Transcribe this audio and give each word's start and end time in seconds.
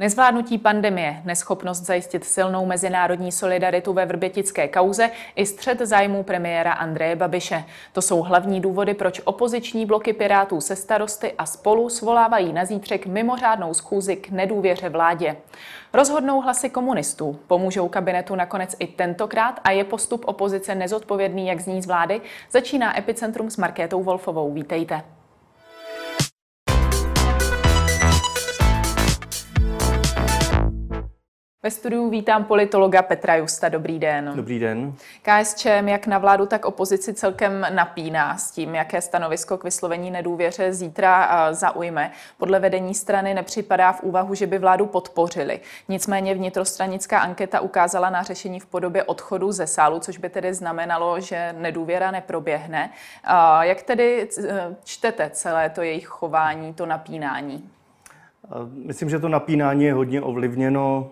Nezvládnutí 0.00 0.58
pandemie, 0.58 1.22
neschopnost 1.24 1.84
zajistit 1.84 2.24
silnou 2.24 2.66
mezinárodní 2.66 3.32
solidaritu 3.32 3.92
ve 3.92 4.06
vrbětické 4.06 4.68
kauze 4.68 5.10
i 5.36 5.46
střed 5.46 5.78
zájmů 5.78 6.22
premiéra 6.22 6.72
Andreje 6.72 7.16
Babiše. 7.16 7.64
To 7.92 8.02
jsou 8.02 8.22
hlavní 8.22 8.60
důvody, 8.60 8.94
proč 8.94 9.20
opoziční 9.24 9.86
bloky 9.86 10.12
Pirátů 10.12 10.60
se 10.60 10.76
starosty 10.76 11.32
a 11.38 11.46
spolu 11.46 11.88
svolávají 11.88 12.52
na 12.52 12.64
zítřek 12.64 13.06
mimořádnou 13.06 13.74
schůzi 13.74 14.16
k 14.16 14.30
nedůvěře 14.30 14.88
vládě. 14.88 15.36
Rozhodnou 15.92 16.40
hlasy 16.40 16.70
komunistů. 16.70 17.38
Pomůžou 17.46 17.88
kabinetu 17.88 18.34
nakonec 18.34 18.76
i 18.78 18.86
tentokrát 18.86 19.60
a 19.64 19.70
je 19.70 19.84
postup 19.84 20.24
opozice 20.28 20.74
nezodpovědný, 20.74 21.46
jak 21.46 21.60
zní 21.60 21.82
z 21.82 21.86
vlády, 21.86 22.20
začíná 22.50 22.98
Epicentrum 22.98 23.50
s 23.50 23.56
Markétou 23.56 24.02
Wolfovou. 24.02 24.52
Vítejte. 24.52 25.19
Ve 31.62 31.70
studiu 31.70 32.10
vítám 32.10 32.44
politologa 32.44 33.02
Petra 33.02 33.36
Justa. 33.36 33.68
Dobrý 33.68 33.98
den. 33.98 34.32
Dobrý 34.36 34.58
den. 34.58 34.94
KSČM 35.22 35.88
jak 35.88 36.06
na 36.06 36.18
vládu, 36.18 36.46
tak 36.46 36.64
opozici 36.64 37.14
celkem 37.14 37.66
napíná 37.70 38.38
s 38.38 38.50
tím, 38.50 38.74
jaké 38.74 39.00
stanovisko 39.00 39.58
k 39.58 39.64
vyslovení 39.64 40.10
nedůvěře 40.10 40.72
zítra 40.72 41.48
zaujme. 41.52 42.12
Podle 42.38 42.60
vedení 42.60 42.94
strany 42.94 43.34
nepřipadá 43.34 43.92
v 43.92 44.02
úvahu, 44.02 44.34
že 44.34 44.46
by 44.46 44.58
vládu 44.58 44.86
podpořili. 44.86 45.60
Nicméně 45.88 46.34
vnitrostranická 46.34 47.18
anketa 47.18 47.60
ukázala 47.60 48.10
na 48.10 48.22
řešení 48.22 48.60
v 48.60 48.66
podobě 48.66 49.04
odchodu 49.04 49.52
ze 49.52 49.66
sálu, 49.66 50.00
což 50.00 50.18
by 50.18 50.28
tedy 50.28 50.54
znamenalo, 50.54 51.20
že 51.20 51.54
nedůvěra 51.58 52.10
neproběhne. 52.10 52.90
Jak 53.60 53.82
tedy 53.82 54.28
čtete 54.84 55.30
celé 55.30 55.70
to 55.70 55.82
jejich 55.82 56.06
chování, 56.06 56.74
to 56.74 56.86
napínání? 56.86 57.70
Myslím, 58.74 59.10
že 59.10 59.18
to 59.18 59.28
napínání 59.28 59.84
je 59.84 59.94
hodně 59.94 60.22
ovlivněno 60.22 61.10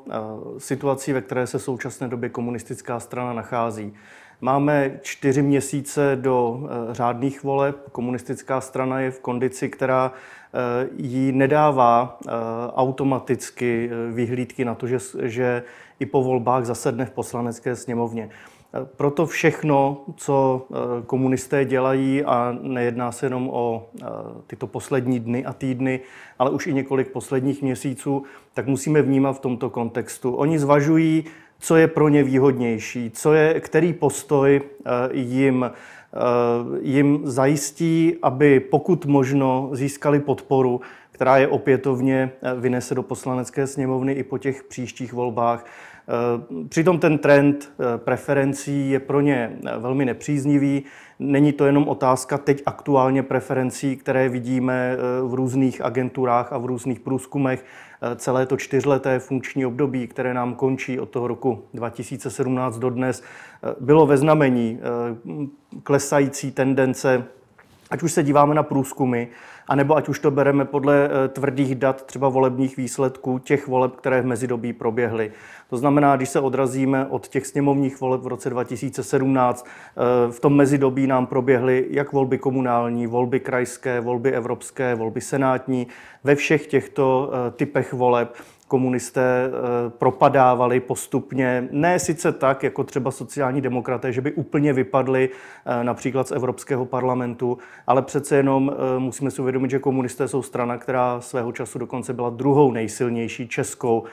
situací, 0.58 1.12
ve 1.12 1.20
které 1.20 1.46
se 1.46 1.58
v 1.58 1.62
současné 1.62 2.08
době 2.08 2.28
komunistická 2.28 3.00
strana 3.00 3.32
nachází. 3.32 3.94
Máme 4.40 4.98
čtyři 5.02 5.42
měsíce 5.42 6.18
do 6.20 6.60
e, 6.90 6.94
řádných 6.94 7.44
voleb. 7.44 7.76
Komunistická 7.92 8.60
strana 8.60 9.00
je 9.00 9.10
v 9.10 9.20
kondici, 9.20 9.68
která 9.68 10.12
e, 10.12 10.88
jí 10.96 11.32
nedává 11.32 12.18
automaticky 12.74 13.90
vyhlídky 14.10 14.64
na 14.64 14.74
to, 14.74 14.86
že, 14.86 14.98
že 15.22 15.62
i 16.00 16.06
po 16.06 16.22
volbách 16.22 16.64
zasedne 16.64 17.04
v 17.04 17.10
poslanecké 17.10 17.76
sněmovně. 17.76 18.30
Proto 18.96 19.26
všechno, 19.26 20.04
co 20.16 20.66
eh, 20.70 20.76
komunisté 21.06 21.64
dělají, 21.64 22.24
a 22.24 22.56
nejedná 22.60 23.12
se 23.12 23.26
jenom 23.26 23.50
o 23.52 23.88
eh, 24.02 24.06
tyto 24.46 24.66
poslední 24.66 25.20
dny 25.20 25.44
a 25.44 25.52
týdny, 25.52 26.00
ale 26.38 26.50
už 26.50 26.66
i 26.66 26.74
několik 26.74 27.08
posledních 27.08 27.62
měsíců, 27.62 28.24
tak 28.54 28.66
musíme 28.66 29.02
vnímat 29.02 29.32
v 29.32 29.40
tomto 29.40 29.70
kontextu. 29.70 30.34
Oni 30.34 30.58
zvažují, 30.58 31.24
co 31.58 31.76
je 31.76 31.88
pro 31.88 32.08
ně 32.08 32.24
výhodnější, 32.24 33.10
co 33.10 33.32
je, 33.32 33.60
který 33.60 33.92
postoj 33.92 34.60
eh, 34.60 34.90
jim, 35.12 35.70
jim 36.80 37.20
zajistí, 37.24 38.16
aby 38.22 38.60
pokud 38.60 39.06
možno 39.06 39.70
získali 39.72 40.20
podporu, 40.20 40.80
která 41.12 41.36
je 41.36 41.48
opětovně 41.48 42.30
vynese 42.56 42.94
do 42.94 43.02
poslanecké 43.02 43.66
sněmovny 43.66 44.12
i 44.12 44.22
po 44.22 44.38
těch 44.38 44.64
příštích 44.64 45.12
volbách 45.12 45.64
přitom 46.68 46.98
ten 46.98 47.18
trend 47.18 47.72
eh, 47.72 47.98
preferencí 47.98 48.90
je 48.90 49.00
pro 49.00 49.20
ně 49.20 49.58
eh, 49.66 49.78
velmi 49.78 50.04
nepříznivý. 50.04 50.84
Není 51.18 51.52
to 51.52 51.66
jenom 51.66 51.88
otázka 51.88 52.38
teď 52.38 52.62
aktuálně 52.66 53.22
preferencí, 53.22 53.96
které 53.96 54.28
vidíme 54.28 54.96
v 55.22 55.34
různých 55.34 55.80
agenturách 55.84 56.52
a 56.52 56.58
v 56.58 56.66
různých 56.66 57.00
průzkumech. 57.00 57.64
Celé 58.16 58.46
to 58.46 58.56
čtyřleté 58.56 59.18
funkční 59.18 59.66
období, 59.66 60.06
které 60.06 60.34
nám 60.34 60.54
končí 60.54 61.00
od 61.00 61.10
toho 61.10 61.28
roku 61.28 61.64
2017 61.74 62.78
do 62.78 62.90
dnes, 62.90 63.22
bylo 63.80 64.06
ve 64.06 64.16
znamení 64.16 64.80
klesající 65.82 66.52
tendence, 66.52 67.24
ať 67.90 68.02
už 68.02 68.12
se 68.12 68.22
díváme 68.22 68.54
na 68.54 68.62
průzkumy, 68.62 69.26
anebo 69.68 69.96
ať 69.96 70.08
už 70.08 70.18
to 70.18 70.30
bereme 70.30 70.64
podle 70.64 71.08
eh, 71.10 71.28
tvrdých 71.28 71.74
dat 71.74 72.06
třeba 72.06 72.28
volebních 72.28 72.76
výsledků 72.76 73.38
těch 73.38 73.66
voleb, 73.68 73.96
které 73.96 74.22
v 74.22 74.26
mezidobí 74.26 74.72
proběhly. 74.72 75.32
To 75.70 75.76
znamená, 75.76 76.16
když 76.16 76.28
se 76.28 76.40
odrazíme 76.40 77.06
od 77.06 77.28
těch 77.28 77.46
sněmovních 77.46 78.00
voleb 78.00 78.20
v 78.20 78.26
roce 78.26 78.50
2017, 78.50 79.66
eh, 79.66 80.32
v 80.32 80.40
tom 80.40 80.56
mezidobí 80.56 81.06
nám 81.06 81.26
proběhly 81.26 81.86
jak 81.90 82.12
volby 82.12 82.38
komunální, 82.38 83.06
volby 83.06 83.40
krajské, 83.40 84.00
volby 84.00 84.32
evropské, 84.32 84.94
volby 84.94 85.20
senátní. 85.20 85.86
Ve 86.24 86.34
všech 86.34 86.66
těchto 86.66 87.30
eh, 87.32 87.50
typech 87.50 87.92
voleb 87.92 88.34
komunisté 88.68 89.20
eh, 89.46 89.90
propadávali 89.90 90.80
postupně, 90.80 91.68
ne 91.70 91.98
sice 91.98 92.32
tak, 92.32 92.62
jako 92.62 92.84
třeba 92.84 93.10
sociální 93.10 93.60
demokraté, 93.60 94.12
že 94.12 94.20
by 94.20 94.32
úplně 94.32 94.72
vypadli 94.72 95.30
eh, 95.30 95.84
například 95.84 96.28
z 96.28 96.32
Evropského 96.32 96.84
parlamentu, 96.84 97.58
ale 97.86 98.02
přece 98.02 98.36
jenom 98.36 98.72
eh, 98.72 98.98
musíme 98.98 99.30
si 99.30 99.42
uvědomit, 99.42 99.70
že 99.70 99.78
komunisté 99.78 100.28
jsou 100.28 100.42
strana, 100.42 100.78
která 100.78 101.20
svého 101.20 101.52
času 101.52 101.78
dokonce 101.78 102.12
byla 102.12 102.30
druhou 102.30 102.72
nejsilnější 102.72 103.48
českou 103.48 104.04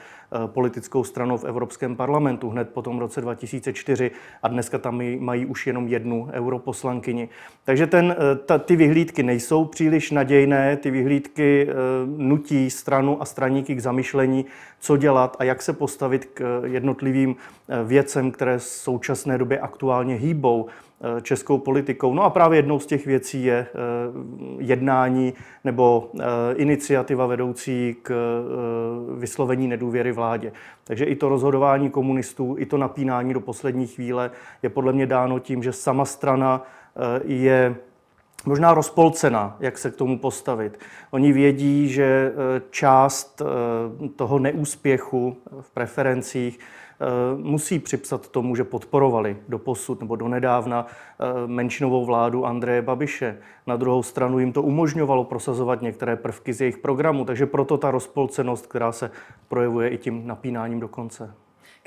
politickou 0.46 1.04
stranou 1.04 1.36
v 1.36 1.44
Evropském 1.44 1.96
parlamentu 1.96 2.50
hned 2.50 2.68
po 2.68 2.82
tom 2.82 2.98
roce 2.98 3.20
2004 3.20 4.10
a 4.42 4.48
dneska 4.48 4.78
tam 4.78 5.02
mají 5.18 5.46
už 5.46 5.66
jenom 5.66 5.88
jednu 5.88 6.28
europoslankyni. 6.32 7.28
Takže 7.64 7.86
ten, 7.86 8.16
ta, 8.46 8.58
ty 8.58 8.76
vyhlídky 8.76 9.22
nejsou 9.22 9.64
příliš 9.64 10.10
nadějné, 10.10 10.76
ty 10.76 10.90
vyhlídky 10.90 11.68
nutí 12.16 12.70
stranu 12.70 13.22
a 13.22 13.24
straníky 13.24 13.74
k 13.74 13.80
zamyšlení, 13.80 14.46
co 14.80 14.96
dělat 14.96 15.36
a 15.38 15.44
jak 15.44 15.62
se 15.62 15.72
postavit 15.72 16.24
k 16.24 16.62
jednotlivým 16.64 17.36
eh, 17.36 17.84
věcem, 17.84 18.30
které 18.30 18.58
v 18.58 18.62
současné 18.62 19.38
době 19.38 19.58
aktuálně 19.58 20.14
hýbou 20.14 20.66
eh, 20.68 20.85
českou 21.22 21.58
politikou. 21.58 22.14
No 22.14 22.22
a 22.22 22.30
právě 22.30 22.58
jednou 22.58 22.78
z 22.78 22.86
těch 22.86 23.06
věcí 23.06 23.44
je 23.44 23.56
eh, 23.56 23.74
jednání 24.58 25.34
nebo 25.64 26.10
iniciativa 26.54 27.26
vedoucí 27.26 27.96
k 28.02 28.14
vyslovení 29.18 29.68
nedůvěry 29.68 30.12
vládě. 30.12 30.52
Takže 30.84 31.04
i 31.04 31.16
to 31.16 31.28
rozhodování 31.28 31.90
komunistů, 31.90 32.56
i 32.58 32.66
to 32.66 32.78
napínání 32.78 33.34
do 33.34 33.40
poslední 33.40 33.86
chvíle 33.86 34.30
je 34.62 34.70
podle 34.70 34.92
mě 34.92 35.06
dáno 35.06 35.38
tím, 35.38 35.62
že 35.62 35.72
sama 35.72 36.04
strana 36.04 36.62
je 37.24 37.76
možná 38.46 38.74
rozpolcena, 38.74 39.56
jak 39.60 39.78
se 39.78 39.90
k 39.90 39.96
tomu 39.96 40.18
postavit. 40.18 40.78
Oni 41.10 41.32
vědí, 41.32 41.88
že 41.88 42.32
část 42.70 43.42
toho 44.16 44.38
neúspěchu 44.38 45.36
v 45.60 45.70
preferencích 45.70 46.58
musí 47.36 47.78
připsat 47.78 48.28
tomu, 48.28 48.56
že 48.56 48.64
podporovali 48.64 49.36
do 49.48 49.58
posud 49.58 50.00
nebo 50.00 50.16
do 50.16 50.28
nedávna 50.28 50.86
menšinovou 51.46 52.04
vládu 52.04 52.46
Andreje 52.46 52.82
Babiše. 52.82 53.38
Na 53.66 53.76
druhou 53.76 54.02
stranu 54.02 54.38
jim 54.38 54.52
to 54.52 54.62
umožňovalo 54.62 55.24
prosazovat 55.24 55.82
některé 55.82 56.16
prvky 56.16 56.52
z 56.52 56.60
jejich 56.60 56.78
programu, 56.78 57.24
takže 57.24 57.46
proto 57.46 57.78
ta 57.78 57.90
rozpolcenost, 57.90 58.66
která 58.66 58.92
se 58.92 59.10
projevuje 59.48 59.88
i 59.88 59.98
tím 59.98 60.26
napínáním 60.26 60.80
do 60.80 60.88
konce 60.88 61.34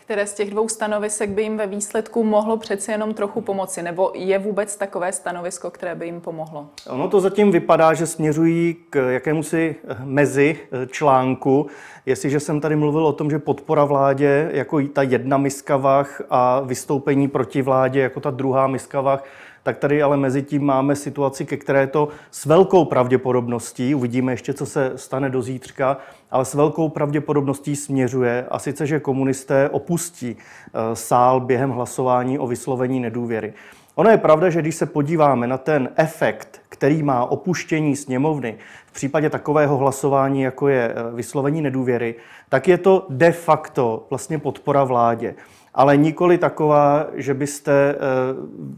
které 0.02 0.28
z 0.28 0.34
těch 0.34 0.50
dvou 0.50 0.68
stanovisek 0.70 1.30
by 1.30 1.42
jim 1.42 1.58
ve 1.58 1.68
výsledku 1.68 2.24
mohlo 2.24 2.58
přeci 2.58 2.92
jenom 2.92 3.14
trochu 3.14 3.42
pomoci? 3.42 3.82
Nebo 3.82 4.12
je 4.16 4.40
vůbec 4.40 4.76
takové 4.76 5.12
stanovisko, 5.12 5.72
které 5.72 5.96
by 5.96 6.06
jim 6.06 6.22
pomohlo? 6.22 6.68
Ono 6.90 7.10
to 7.10 7.22
zatím 7.22 7.52
vypadá, 7.52 7.94
že 7.94 8.08
směřují 8.08 8.76
k 8.90 9.10
jakémusi 9.10 9.76
mezi 10.04 10.58
eh, 10.72 10.88
článku. 10.88 11.68
Jestliže 12.06 12.40
jsem 12.40 12.62
tady 12.62 12.76
mluvil 12.76 13.06
o 13.06 13.14
tom, 13.14 13.30
že 13.30 13.40
podpora 13.40 13.86
vládě 13.86 14.50
jako 14.54 14.82
ta 14.94 15.02
jedna 15.02 15.38
miska 15.38 15.78
vah 15.78 16.22
a 16.30 16.60
vystoupení 16.60 17.28
proti 17.28 17.62
vládě 17.62 18.00
jako 18.00 18.20
ta 18.20 18.32
druhá 18.32 18.68
miska 18.68 19.02
vah, 19.02 19.24
tak 19.64 19.78
tady 19.78 20.04
ale 20.04 20.18
mezi 20.18 20.44
tím 20.44 20.66
máme 20.66 20.96
situaci, 20.96 21.46
ke 21.46 21.58
které 21.58 21.88
to 21.88 22.08
s 22.32 22.46
velkou 22.46 22.86
pravděpodobností, 22.86 23.96
uvidíme 23.96 24.34
ještě, 24.34 24.54
co 24.54 24.66
se 24.66 24.92
stane 24.96 25.30
do 25.30 25.42
zítřka, 25.42 25.98
ale 26.32 26.46
s 26.46 26.54
velkou 26.54 26.90
pravděpodobností 26.90 27.76
směřuje 27.76 28.46
a 28.52 28.60
sice, 28.60 28.88
že 28.88 29.00
komunisté 29.00 29.70
opustí 29.70 30.38
eh, 30.38 30.96
sál 30.96 31.40
během 31.40 31.70
hlasování 31.70 32.40
o 32.40 32.48
vyslovení 32.48 33.00
nedůvěry. 33.00 33.54
Ono 33.96 34.10
je 34.10 34.18
pravda, 34.18 34.50
že 34.50 34.62
když 34.62 34.76
se 34.76 34.86
podíváme 34.86 35.48
na 35.48 35.58
ten 35.58 35.90
efekt, 35.96 36.62
který 36.70 37.04
má 37.04 37.26
opuštění 37.26 37.96
sněmovny 37.96 38.58
v 38.86 38.92
případě 38.92 39.30
takového 39.30 39.78
hlasování, 39.78 40.42
jako 40.42 40.68
je 40.68 40.94
eh, 40.96 41.16
vyslovení 41.16 41.62
nedůvěry, 41.62 42.16
tak 42.50 42.68
je 42.68 42.78
to 42.78 43.06
de 43.10 43.32
facto 43.32 44.06
vlastně 44.10 44.40
podpora 44.40 44.84
vládě 44.84 45.36
ale 45.80 45.98
nikoli 45.98 46.38
taková, 46.38 47.08
že 47.14 47.34
byste 47.34 47.72
eh, 47.72 47.98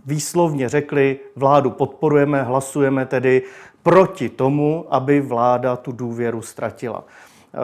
výslovně 0.06 0.70
řekli, 0.70 1.20
vládu 1.36 1.70
podporujeme, 1.70 2.44
hlasujeme 2.44 3.06
tedy 3.06 3.42
proti 3.84 4.30
tomu, 4.30 4.86
aby 4.90 5.22
vláda 5.22 5.76
tu 5.76 5.92
důvěru 5.92 6.42
ztratila. 6.42 7.04
Eh, 7.06 7.58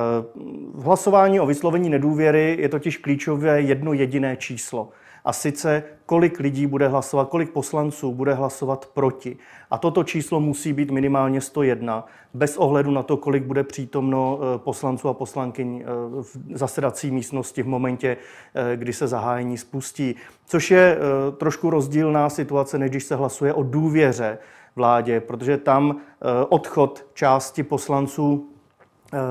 v 0.74 0.84
hlasování 0.84 1.40
o 1.40 1.46
vyslovení 1.46 1.90
nedůvěry 1.90 2.58
je 2.60 2.70
totiž 2.70 2.98
klíčové 2.98 3.62
jedno 3.62 3.94
jediné 3.94 4.38
číslo. 4.38 4.90
A 5.28 5.34
sice, 5.34 5.84
kolik 6.06 6.40
lidí 6.40 6.68
bude 6.68 6.88
hlasovat, 6.88 7.30
kolik 7.30 7.52
poslanců 7.52 8.14
bude 8.14 8.34
hlasovat 8.34 8.90
proti. 8.94 9.38
A 9.72 9.78
toto 9.78 10.04
číslo 10.04 10.40
musí 10.40 10.74
být 10.74 10.92
minimálně 10.92 11.42
101, 11.42 12.06
bez 12.34 12.58
ohledu 12.58 12.92
na 12.92 13.04
to, 13.04 13.18
kolik 13.18 13.44
bude 13.44 13.64
přítomno 13.64 14.40
eh, 14.40 14.58
poslanců 14.58 15.10
a 15.10 15.14
poslankyň 15.14 15.82
eh, 15.82 15.86
v 16.22 16.58
zasedací 16.58 17.12
místnosti 17.12 17.64
v 17.64 17.68
momentě, 17.68 18.18
eh, 18.56 18.78
kdy 18.78 18.94
se 18.94 19.08
zahájení 19.08 19.58
spustí. 19.58 20.16
Což 20.46 20.72
je 20.72 20.98
trošku 21.38 21.70
rozdílná 21.70 22.30
situace, 22.30 22.78
než 22.78 22.90
když 22.90 23.04
se 23.04 23.16
hlasuje 23.16 23.54
o 23.54 23.64
důvěře 23.64 24.38
vládě, 24.76 25.20
protože 25.20 25.58
tam 25.58 26.02
odchod 26.50 27.06
části 27.14 27.64
poslanců 27.64 28.50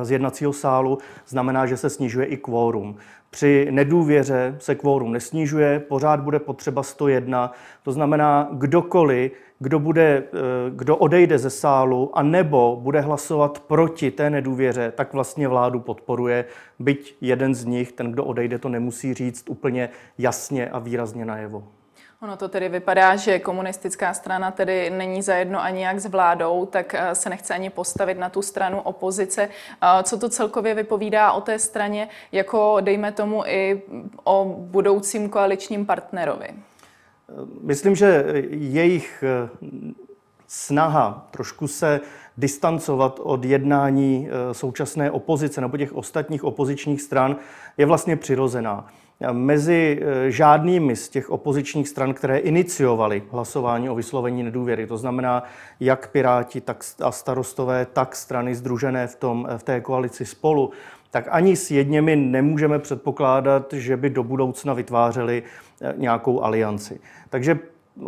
z 0.02 0.10
jednacího 0.10 0.52
sálu 0.52 0.98
znamená, 1.26 1.66
že 1.66 1.76
se 1.76 1.90
snižuje 1.90 2.26
i 2.26 2.37
kvórum. 2.37 2.96
Při 3.37 3.69
nedůvěře 3.71 4.56
se 4.59 4.75
kvórum 4.75 5.12
nesnižuje, 5.12 5.81
pořád 5.81 6.21
bude 6.21 6.38
potřeba 6.38 6.83
101. 6.83 7.53
To 7.83 7.93
znamená, 7.93 8.49
kdokoliv, 8.53 9.33
kdo, 9.59 9.79
bude, 9.79 10.23
eh, 10.27 10.38
kdo 10.71 10.97
odejde 10.97 11.38
ze 11.38 11.50
sálu 11.50 12.19
a 12.19 12.23
nebo 12.23 12.79
bude 12.83 13.00
hlasovat 13.00 13.61
proti 13.61 14.11
té 14.11 14.31
nedůvěře, 14.31 14.93
tak 14.97 15.12
vlastně 15.12 15.49
vládu 15.49 15.81
podporuje, 15.81 16.44
byť 16.79 17.17
jeden 17.21 17.55
z 17.55 17.65
nich, 17.65 17.93
ten, 17.93 18.12
kdo 18.12 18.25
odejde, 18.25 18.59
to 18.59 18.69
nemusí 18.69 19.15
říct 19.15 19.49
úplně 19.49 19.89
jasně 20.19 20.69
a 20.69 20.79
výrazně 20.79 21.25
najevo. 21.25 21.65
Ono 22.23 22.37
to 22.37 22.49
tedy 22.49 22.69
vypadá, 22.69 23.17
že 23.17 23.39
komunistická 23.39 24.15
strana 24.15 24.51
tedy 24.51 24.91
není 24.91 25.23
zajedno 25.23 25.63
ani 25.63 25.83
jak 25.83 26.01
s 26.01 26.07
vládou, 26.07 26.67
tak 26.67 26.95
eh, 26.95 27.15
se 27.15 27.31
nechce 27.31 27.55
ani 27.55 27.71
postavit 27.71 28.19
na 28.19 28.29
tu 28.29 28.43
stranu 28.43 28.81
opozice. 28.81 29.49
Co 30.03 30.19
to 30.19 30.29
celkově 30.29 30.75
vypovídá 30.75 31.33
o 31.33 31.41
té 31.41 31.59
straně, 31.59 32.09
jako 32.33 32.77
dejme 32.81 33.13
tomu 33.13 33.43
i 33.47 33.83
o 34.25 34.57
budoucím 34.59 35.29
koaličním 35.29 35.87
partnerovi? 35.87 36.49
Myslím, 37.61 37.95
že 37.95 38.25
jejich 38.51 39.25
eh, 39.27 39.49
snaha 40.47 41.29
trošku 41.31 41.69
se 41.69 42.01
distancovat 42.37 43.21
od 43.23 43.45
jednání 43.45 44.29
eh, 44.29 44.55
současné 44.55 45.11
opozice 45.11 45.61
nebo 45.61 45.77
těch 45.77 45.93
ostatních 45.93 46.45
opozičních 46.45 47.03
stran 47.03 47.37
je 47.77 47.87
vlastně 47.87 48.17
přirozená. 48.17 48.87
Mezi 49.33 50.01
eh, 50.03 50.31
žádnými 50.31 50.97
z 50.97 51.09
těch 51.09 51.31
opozičních 51.31 51.89
stran, 51.89 52.15
které 52.15 52.39
iniciovaly 52.39 53.23
hlasování 53.31 53.91
o 53.91 53.95
vyslovení 53.95 54.43
nedůvěry, 54.43 54.87
to 54.87 54.97
znamená 54.97 55.43
jak 55.81 56.09
Piráti, 56.09 56.61
tak 56.61 56.85
a 57.03 57.13
starostové, 57.13 57.87
tak 57.93 58.17
strany 58.17 58.55
združené 58.55 59.07
v, 59.07 59.17
tom, 59.17 59.49
v 59.57 59.63
té 59.63 59.81
koalici 59.81 60.25
spolu, 60.25 60.71
tak 61.11 61.29
ani 61.31 61.57
s 61.57 61.71
jedněmi 61.71 62.17
nemůžeme 62.17 62.79
předpokládat, 62.79 63.73
že 63.73 63.97
by 63.97 64.11
do 64.11 64.25
budoucna 64.25 64.75
vytvářeli 64.75 65.43
eh, 65.83 65.95
nějakou 65.97 66.43
alianci. 66.43 67.01
Takže 67.31 67.59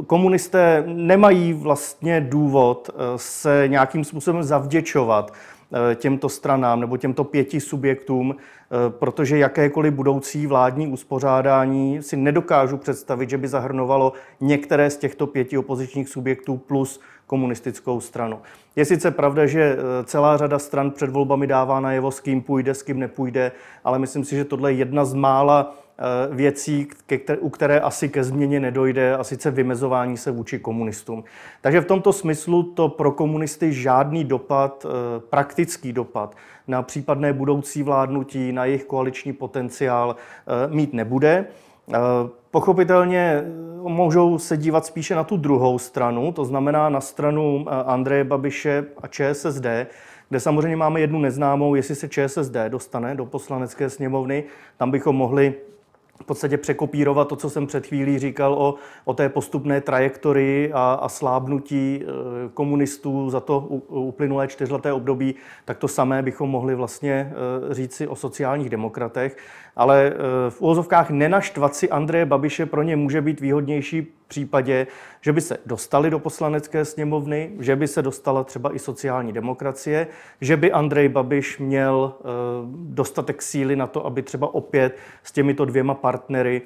komunisté 0.07 0.85
nemají 0.87 1.53
vlastně 1.53 2.21
důvod 2.21 2.91
se 3.17 3.65
nějakým 3.67 4.05
způsobem 4.05 4.43
zavděčovat 4.43 5.33
těmto 5.94 6.29
stranám 6.29 6.81
nebo 6.81 6.97
těmto 6.97 7.25
pěti 7.25 7.61
subjektům, 7.61 8.37
eh, 8.37 8.91
protože 8.91 9.38
jakékoliv 9.38 9.94
budoucí 9.94 10.47
vládní 10.47 10.87
uspořádání 10.87 12.03
si 12.03 12.17
nedokážu 12.17 12.76
představit, 12.76 13.31
že 13.31 13.38
by 13.38 13.49
zahrnovalo 13.49 14.12
některé 14.41 14.91
z 14.91 14.97
těchto 14.97 15.26
pěti 15.26 15.59
opozičních 15.59 16.09
subjektů 16.09 16.56
plus 16.56 17.00
komunistickou 17.26 18.00
stranu. 18.00 18.38
Je 18.76 18.85
sice 18.85 19.11
pravda, 19.11 19.47
že 19.47 19.62
eh, 19.62 20.05
celá 20.05 20.37
řada 20.37 20.59
stran 20.59 20.91
před 20.91 21.11
volbami 21.11 21.47
dává 21.47 21.81
najevo, 21.81 22.11
s 22.11 22.21
kým 22.21 22.43
půjde, 22.43 22.75
s 22.75 22.82
kým 22.82 22.99
nepůjde, 22.99 23.53
ale 23.85 23.99
myslím 23.99 24.25
si, 24.25 24.37
že 24.37 24.44
tohle 24.44 24.73
je 24.73 24.79
jedna 24.79 25.05
z 25.05 25.14
mála 25.14 25.75
Eh, 25.88 25.88
věcí, 26.31 26.89
u 27.41 27.50
které 27.50 27.81
asi 27.81 28.09
ke 28.09 28.25
změně 28.25 28.61
nedojde, 28.61 29.17
a 29.17 29.25
sice 29.25 29.50
vymezování 29.50 30.17
se 30.17 30.31
vůči 30.31 30.59
komunistům. 30.59 31.25
Takže 31.61 31.81
v 31.81 31.87
tomto 31.87 32.12
smyslu 32.12 32.62
to 32.62 32.89
pro 32.89 33.12
komunisty 33.12 33.73
žádný 33.73 34.25
dopad, 34.25 34.87
eh, 34.89 35.21
praktický 35.21 35.93
dopad 35.93 36.37
na 36.69 36.83
případné 36.83 37.33
budoucí 37.33 37.83
vládnutí, 37.83 38.53
na 38.53 38.65
jejich 38.65 38.85
koaliční 38.85 39.33
potenciál 39.33 40.17
eh, 40.17 40.75
mít 40.75 40.93
nebude. 40.93 41.47
Pochopitelně 42.50 43.45
můžou 43.83 44.39
se 44.39 44.56
dívat 44.56 44.87
spíše 44.87 45.15
na 45.15 45.25
tu 45.25 45.37
druhou 45.37 45.79
stranu, 45.79 46.33
to 46.33 46.45
znamená 46.45 46.89
na 46.89 47.00
stranu 47.00 47.65
Andreje 47.69 48.25
Babiše 48.25 48.85
a 49.03 49.06
ČSSD, 49.06 49.67
kde 50.29 50.41
samozřejmě 50.41 50.77
máme 50.77 51.00
jednu 51.00 51.19
neznámou, 51.19 51.75
jestli 51.75 51.95
se 51.95 52.09
ČSSD 52.09 52.56
dostane 52.69 53.15
do 53.15 53.27
poslanecké 53.27 53.91
sněmovny. 53.91 54.45
Tam 54.77 54.91
bychom 54.91 55.17
mohli 55.17 55.55
v 56.23 56.25
podstatě 56.26 56.59
překopírovat 56.59 57.29
to, 57.29 57.37
co 57.37 57.50
jsem 57.50 57.67
před 57.67 57.87
chvílí 57.87 58.19
říkal 58.19 58.55
o, 58.55 58.75
o 59.05 59.15
té 59.15 59.29
postupné 59.29 59.81
trajektorii 59.81 60.73
a, 60.73 60.99
a 61.03 61.09
slábnutí 61.09 62.03
e, 62.03 62.09
komunistů 62.55 63.31
za 63.31 63.41
to 63.41 63.61
uplynulé 63.88 64.49
čtyřleté 64.49 64.93
období, 64.93 65.35
tak 65.65 65.79
to 65.79 65.88
samé 65.88 66.23
bychom 66.23 66.50
mohli 66.50 66.75
vlastně 66.75 67.12
e, 67.70 67.75
říci 67.75 68.09
o 68.09 68.17
sociálních 68.17 68.70
demokratech 68.70 69.37
ale 69.79 70.13
eh, 70.13 70.51
v 70.51 70.61
úvozovkách 70.61 71.11
nenaštvat 71.11 71.75
si 71.75 71.91
Andreje 71.91 72.27
Babiše 72.27 72.67
pro 72.67 72.83
ně 72.83 72.97
může 72.97 73.21
být 73.21 73.41
výhodnější 73.41 74.01
v 74.01 74.29
případě, 74.29 74.87
že 75.21 75.33
by 75.33 75.41
se 75.41 75.59
dostali 75.67 76.11
do 76.11 76.19
poslanecké 76.19 76.85
sněmovny, 76.85 77.51
že 77.61 77.77
by 77.77 77.89
se 77.89 78.03
dostala 78.03 78.45
třeba 78.45 78.75
i 78.75 78.79
sociální 78.79 79.33
demokracie, 79.33 80.07
že 80.41 80.57
by 80.57 80.73
Andrej 80.73 81.09
Babiš 81.09 81.59
měl 81.59 82.13
eh, 82.21 82.25
dostatek 82.75 83.43
síly 83.43 83.77
na 83.77 83.87
to, 83.87 84.07
aby 84.07 84.23
třeba 84.23 84.55
opět 84.55 84.97
s 85.23 85.33
těmito 85.33 85.65
dvěma 85.65 85.95
partnery 85.95 86.63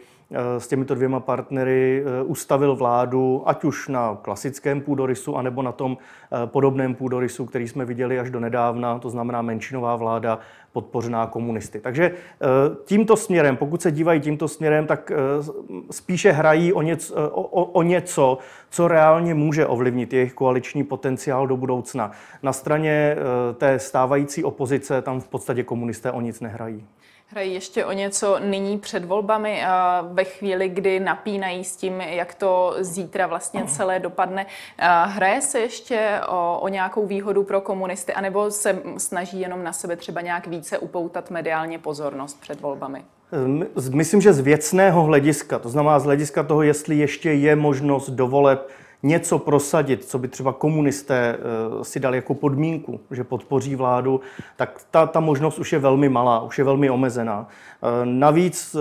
s 0.58 0.68
těmito 0.68 0.94
dvěma 0.94 1.20
partnery 1.20 2.04
ustavil 2.24 2.76
vládu, 2.76 3.42
ať 3.46 3.64
už 3.64 3.88
na 3.88 4.18
klasickém 4.22 4.80
půdorysu, 4.80 5.36
anebo 5.36 5.62
na 5.62 5.72
tom 5.72 5.96
podobném 6.46 6.94
půdorysu, 6.94 7.46
který 7.46 7.68
jsme 7.68 7.84
viděli 7.84 8.18
až 8.18 8.30
do 8.30 8.40
nedávna, 8.40 8.98
to 8.98 9.10
znamená 9.10 9.42
menšinová 9.42 9.96
vláda 9.96 10.38
podpořená 10.72 11.26
komunisty. 11.26 11.80
Takže 11.80 12.04
eh, 12.04 12.46
tímto 12.84 13.16
směrem, 13.16 13.56
pokud 13.56 13.82
se 13.82 13.90
dívají 13.90 14.20
tímto 14.20 14.48
směrem, 14.48 14.86
tak 14.86 15.10
eh, 15.10 15.16
spíše 15.90 16.32
hrají 16.32 16.72
o 16.72 16.82
něco, 16.82 17.14
eh, 17.18 17.28
o, 17.30 17.64
o 17.64 17.82
něco, 17.82 18.38
co 18.70 18.88
reálně 18.88 19.34
může 19.34 19.66
ovlivnit 19.66 20.12
jejich 20.12 20.34
koaliční 20.34 20.84
potenciál 20.84 21.46
do 21.46 21.56
budoucna. 21.56 22.10
Na 22.42 22.52
straně 22.52 23.16
té 23.56 23.78
stávající 23.78 24.44
opozice 24.44 25.02
tam 25.02 25.20
v 25.20 25.28
podstatě 25.28 25.62
komunisté 25.62 26.10
o 26.10 26.20
nic 26.20 26.40
nehrají. 26.40 26.84
Hrají 27.32 27.54
ještě 27.54 27.84
o 27.84 27.92
něco 27.92 28.38
nyní 28.38 28.78
před 28.78 29.04
volbami, 29.04 29.64
a 29.64 30.04
ve 30.12 30.24
chvíli, 30.24 30.68
kdy 30.68 31.00
napínají 31.00 31.64
s 31.64 31.76
tím, 31.76 32.00
jak 32.00 32.34
to 32.34 32.74
zítra 32.80 33.26
vlastně 33.26 33.64
celé 33.64 33.98
dopadne. 33.98 34.46
Hraje 35.04 35.40
se 35.40 35.60
ještě 35.60 36.20
o, 36.28 36.58
o 36.60 36.68
nějakou 36.68 37.06
výhodu 37.06 37.44
pro 37.44 37.60
komunisty, 37.60 38.12
anebo 38.14 38.50
se 38.50 38.82
snaží 38.98 39.40
jenom 39.40 39.64
na 39.64 39.72
sebe 39.72 39.96
třeba 39.96 40.20
nějak 40.20 40.46
více 40.46 40.78
upoutat 40.78 41.30
mediálně 41.30 41.78
pozornost 41.78 42.40
před 42.40 42.60
volbami? 42.60 43.04
Myslím, 43.90 44.20
že 44.20 44.32
z 44.32 44.40
věcného 44.40 45.02
hlediska, 45.02 45.58
to 45.58 45.68
znamená 45.68 45.98
z 45.98 46.04
hlediska 46.04 46.42
toho, 46.42 46.62
jestli 46.62 46.96
ještě 46.96 47.32
je 47.32 47.56
možnost 47.56 48.10
do 48.10 48.28
voleb 48.28 48.68
něco 49.02 49.38
prosadit, 49.38 50.04
co 50.04 50.18
by 50.18 50.28
třeba 50.28 50.52
komunisté 50.52 51.36
eh, 51.36 51.84
si 51.84 52.00
dali 52.00 52.18
jako 52.18 52.34
podmínku, 52.34 53.00
že 53.10 53.24
podpoří 53.24 53.76
vládu, 53.76 54.20
tak 54.56 54.80
ta, 54.90 55.06
ta 55.06 55.20
možnost 55.20 55.58
už 55.58 55.72
je 55.72 55.78
velmi 55.78 56.08
malá, 56.08 56.42
už 56.42 56.58
je 56.58 56.64
velmi 56.64 56.90
omezená. 56.90 57.48
Eh, 57.82 57.86
navíc 58.04 58.74
eh, 58.74 58.78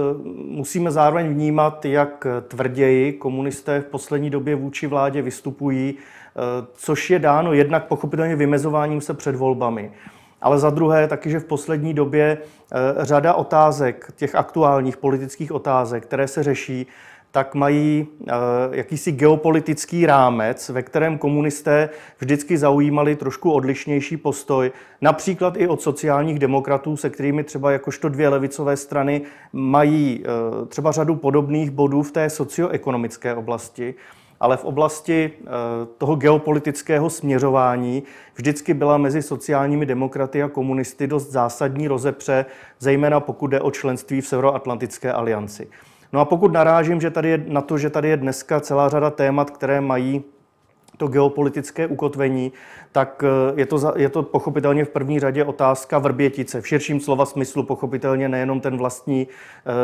musíme 0.48 0.92
zároveň 0.92 1.34
vnímat, 1.34 1.86
jak 1.86 2.28
tvrději 2.48 3.14
komunisté 3.14 3.82
v 3.82 3.86
poslední 3.86 4.30
době 4.30 4.56
vůči 4.56 4.88
vládě 4.88 5.22
vystupují, 5.22 5.96
což 6.74 7.10
je 7.10 7.20
dáno 7.20 7.54
jednak 7.54 7.88
pochopitelně 7.88 8.36
vymezováním 8.36 9.02
se 9.02 9.14
před 9.14 9.36
volbami. 9.36 9.92
Ale 10.42 10.60
za 10.60 10.70
druhé 10.70 11.08
taky, 11.08 11.30
že 11.30 11.40
v 11.40 11.46
poslední 11.46 11.94
době 11.94 12.38
řada 12.98 13.34
otázek, 13.34 14.12
těch 14.16 14.36
aktuálních 14.36 14.98
politických 14.98 15.52
otázek, 15.52 16.04
které 16.04 16.28
se 16.28 16.44
řeší, 16.44 16.88
tak 17.32 17.56
mají 17.56 18.08
eh, 18.28 18.32
jakýsi 18.72 19.12
geopolitický 19.12 20.06
rámec, 20.06 20.70
ve 20.70 20.84
kterém 20.84 21.18
komunisté 21.18 21.90
vždycky 22.20 22.58
zaujímali 22.58 23.16
trošku 23.16 23.52
odlišnější 23.52 24.18
postoj, 24.18 24.72
například 25.02 25.58
i 25.58 25.68
od 25.68 25.82
sociálních 25.82 26.40
demokratů, 26.40 26.98
se 26.98 27.10
kterými 27.10 27.44
třeba 27.44 27.72
jakožto 27.72 28.10
dvě 28.10 28.30
levicové 28.30 28.78
strany 28.78 29.22
mají 29.54 30.24
eh, 30.24 30.66
třeba 30.66 30.92
řadu 30.92 31.16
podobných 31.16 31.72
bodů 31.72 32.04
v 32.04 32.12
té 32.12 32.30
socioekonomické 32.30 33.36
oblasti 33.36 33.96
ale 34.42 34.58
v 34.58 34.66
oblasti 34.66 35.32
eh, 35.40 35.48
toho 35.98 36.16
geopolitického 36.16 37.10
směřování 37.10 38.04
vždycky 38.36 38.74
byla 38.74 38.98
mezi 38.98 39.22
sociálními 39.22 39.86
demokraty 39.86 40.44
a 40.44 40.50
komunisty 40.50 41.08
dost 41.08 41.32
zásadní 41.32 41.88
rozepře, 41.88 42.46
zejména 42.80 43.20
pokud 43.20 43.48
jde 43.48 43.62
o 43.62 43.72
členství 43.72 44.22
v 44.22 44.28
Severoatlantické 44.28 45.14
alianci. 45.14 45.68
No 46.14 46.20
a 46.20 46.26
pokud 46.26 46.52
narážím 46.54 47.02
že 47.02 47.10
tady 47.10 47.30
je, 47.30 47.44
na 47.48 47.62
to, 47.62 47.78
že 47.78 47.90
tady 47.90 48.10
je 48.10 48.18
dneska 48.18 48.60
celá 48.60 48.90
řada 48.90 49.10
témat, 49.10 49.52
které 49.52 49.82
mají 49.82 50.24
to 50.98 51.08
geopolitické 51.08 51.88
ukotvení, 51.88 52.52
tak 52.92 53.24
je 53.56 53.66
to, 53.66 53.94
je 53.96 54.10
to 54.10 54.24
pochopitelně 54.24 54.86
v 54.86 54.90
první 54.90 55.20
řadě 55.20 55.44
otázka 55.44 56.00
Vrbětice. 56.00 56.62
V 56.62 56.68
širším 56.68 57.00
slova 57.00 57.26
smyslu 57.26 57.64
pochopitelně 57.64 58.30
nejenom 58.30 58.60
ten 58.60 58.78
vlastní, 58.78 59.28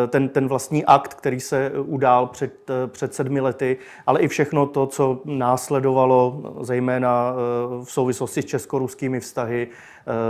ten, 0.08 0.30
ten 0.30 0.48
vlastní 0.48 0.86
akt, 0.86 1.14
který 1.14 1.40
se 1.40 1.72
udál 1.86 2.28
před, 2.28 2.72
před 2.88 3.14
sedmi 3.14 3.42
lety, 3.42 3.78
ale 4.06 4.20
i 4.20 4.28
všechno 4.28 4.66
to, 4.66 4.88
co 4.88 5.22
následovalo, 5.26 6.42
zejména 6.62 7.34
v 7.84 7.92
souvislosti 7.92 8.42
s 8.42 8.46
česko-ruskými 8.46 9.20
vztahy, 9.20 9.68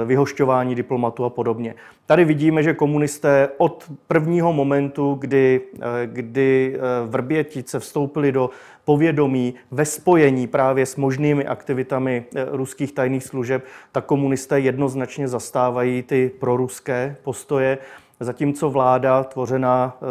vyhošťování 0.05 0.75
diplomatů 0.75 1.25
a 1.25 1.29
podobně. 1.29 1.75
Tady 2.05 2.25
vidíme, 2.25 2.63
že 2.63 2.73
komunisté 2.73 3.49
od 3.57 3.83
prvního 4.07 4.53
momentu, 4.53 5.17
kdy, 5.19 5.61
kdy 6.05 6.77
Vrbětice 7.05 7.79
vstoupili 7.79 8.31
do 8.31 8.49
povědomí 8.87 9.53
ve 9.71 9.85
spojení 9.85 10.47
právě 10.47 10.85
s 10.85 10.95
možnými 10.95 11.45
aktivitami 11.45 12.25
eh, 12.35 12.45
ruských 12.51 12.91
tajných 12.91 13.23
služeb, 13.23 13.65
tak 13.91 14.05
komunisté 14.05 14.59
jednoznačně 14.59 15.27
zastávají 15.27 16.03
ty 16.03 16.31
proruské 16.39 17.15
postoje 17.23 17.77
Zatímco 18.19 18.69
vláda 18.69 19.23
tvořená 19.23 19.97
eh, 20.01 20.05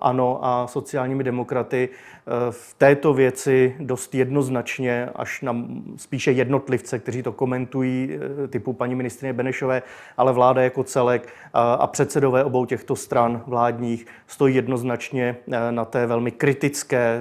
ANO 0.00 0.38
a 0.42 0.66
sociálními 0.66 1.24
demokraty 1.24 1.88
eh, 1.88 2.30
v 2.50 2.74
této 2.78 3.14
věci 3.14 3.76
dost 3.80 4.14
jednoznačně, 4.14 5.08
až 5.14 5.42
na 5.42 5.56
spíše 5.96 6.32
jednotlivce, 6.32 6.98
kteří 6.98 7.22
to 7.22 7.32
komentují, 7.32 8.10
eh, 8.44 8.48
typu 8.48 8.72
paní 8.72 8.94
ministrině 8.94 9.32
Benešové, 9.32 9.82
ale 10.16 10.32
vláda 10.32 10.62
jako 10.62 10.84
celek 10.84 11.28
a 11.52 11.86
předsedové 11.86 12.44
obou 12.44 12.66
těchto 12.66 12.96
stran 12.96 13.42
vládních 13.46 14.06
stojí 14.26 14.54
jednoznačně 14.54 15.36
na 15.70 15.84
té 15.84 16.06
velmi 16.06 16.30
kritické 16.30 17.20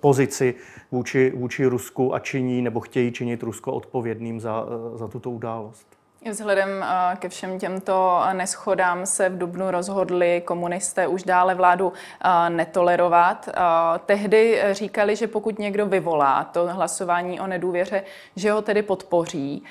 pozici 0.00 0.54
vůči, 0.90 1.32
vůči 1.36 1.66
Rusku 1.66 2.14
a 2.14 2.18
činí 2.18 2.62
nebo 2.62 2.80
chtějí 2.80 3.12
činit 3.12 3.42
Rusko 3.42 3.72
odpovědným 3.72 4.40
za, 4.40 4.66
za 4.94 5.08
tuto 5.08 5.30
událost. 5.30 5.99
Vzhledem 6.28 6.68
eh, 6.82 7.16
ke 7.16 7.28
všem 7.28 7.58
těmto 7.58 8.20
neschodám 8.32 9.06
se 9.06 9.28
v 9.28 9.38
Dubnu 9.38 9.70
rozhodli 9.70 10.42
komunisté 10.44 11.06
už 11.06 11.22
dále 11.22 11.54
vládu 11.54 11.92
eh, 12.24 12.50
netolerovat. 12.50 13.48
Eh, 13.48 13.52
tehdy 14.06 14.62
říkali, 14.72 15.16
že 15.16 15.26
pokud 15.26 15.58
někdo 15.58 15.86
vyvolá 15.86 16.44
to 16.44 16.66
hlasování 16.66 17.40
o 17.40 17.46
nedůvěře, 17.46 18.02
že 18.36 18.52
ho 18.52 18.62
tedy 18.62 18.82
podpoří. 18.82 19.64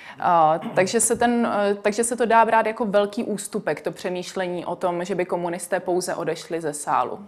Takže 0.74 1.00
se, 1.00 1.16
ten, 1.16 1.52
takže 1.82 2.04
se 2.04 2.16
to 2.16 2.26
dá 2.26 2.46
brát 2.46 2.66
jako 2.66 2.86
velký 2.86 3.24
ústupek, 3.24 3.82
to 3.82 3.92
přemýšlení 3.92 4.66
o 4.66 4.76
tom, 4.76 5.06
že 5.06 5.16
by 5.16 5.26
komunisté 5.26 5.80
pouze 5.80 6.16
odešli 6.16 6.62
ze 6.62 6.74
sálu. 6.74 7.20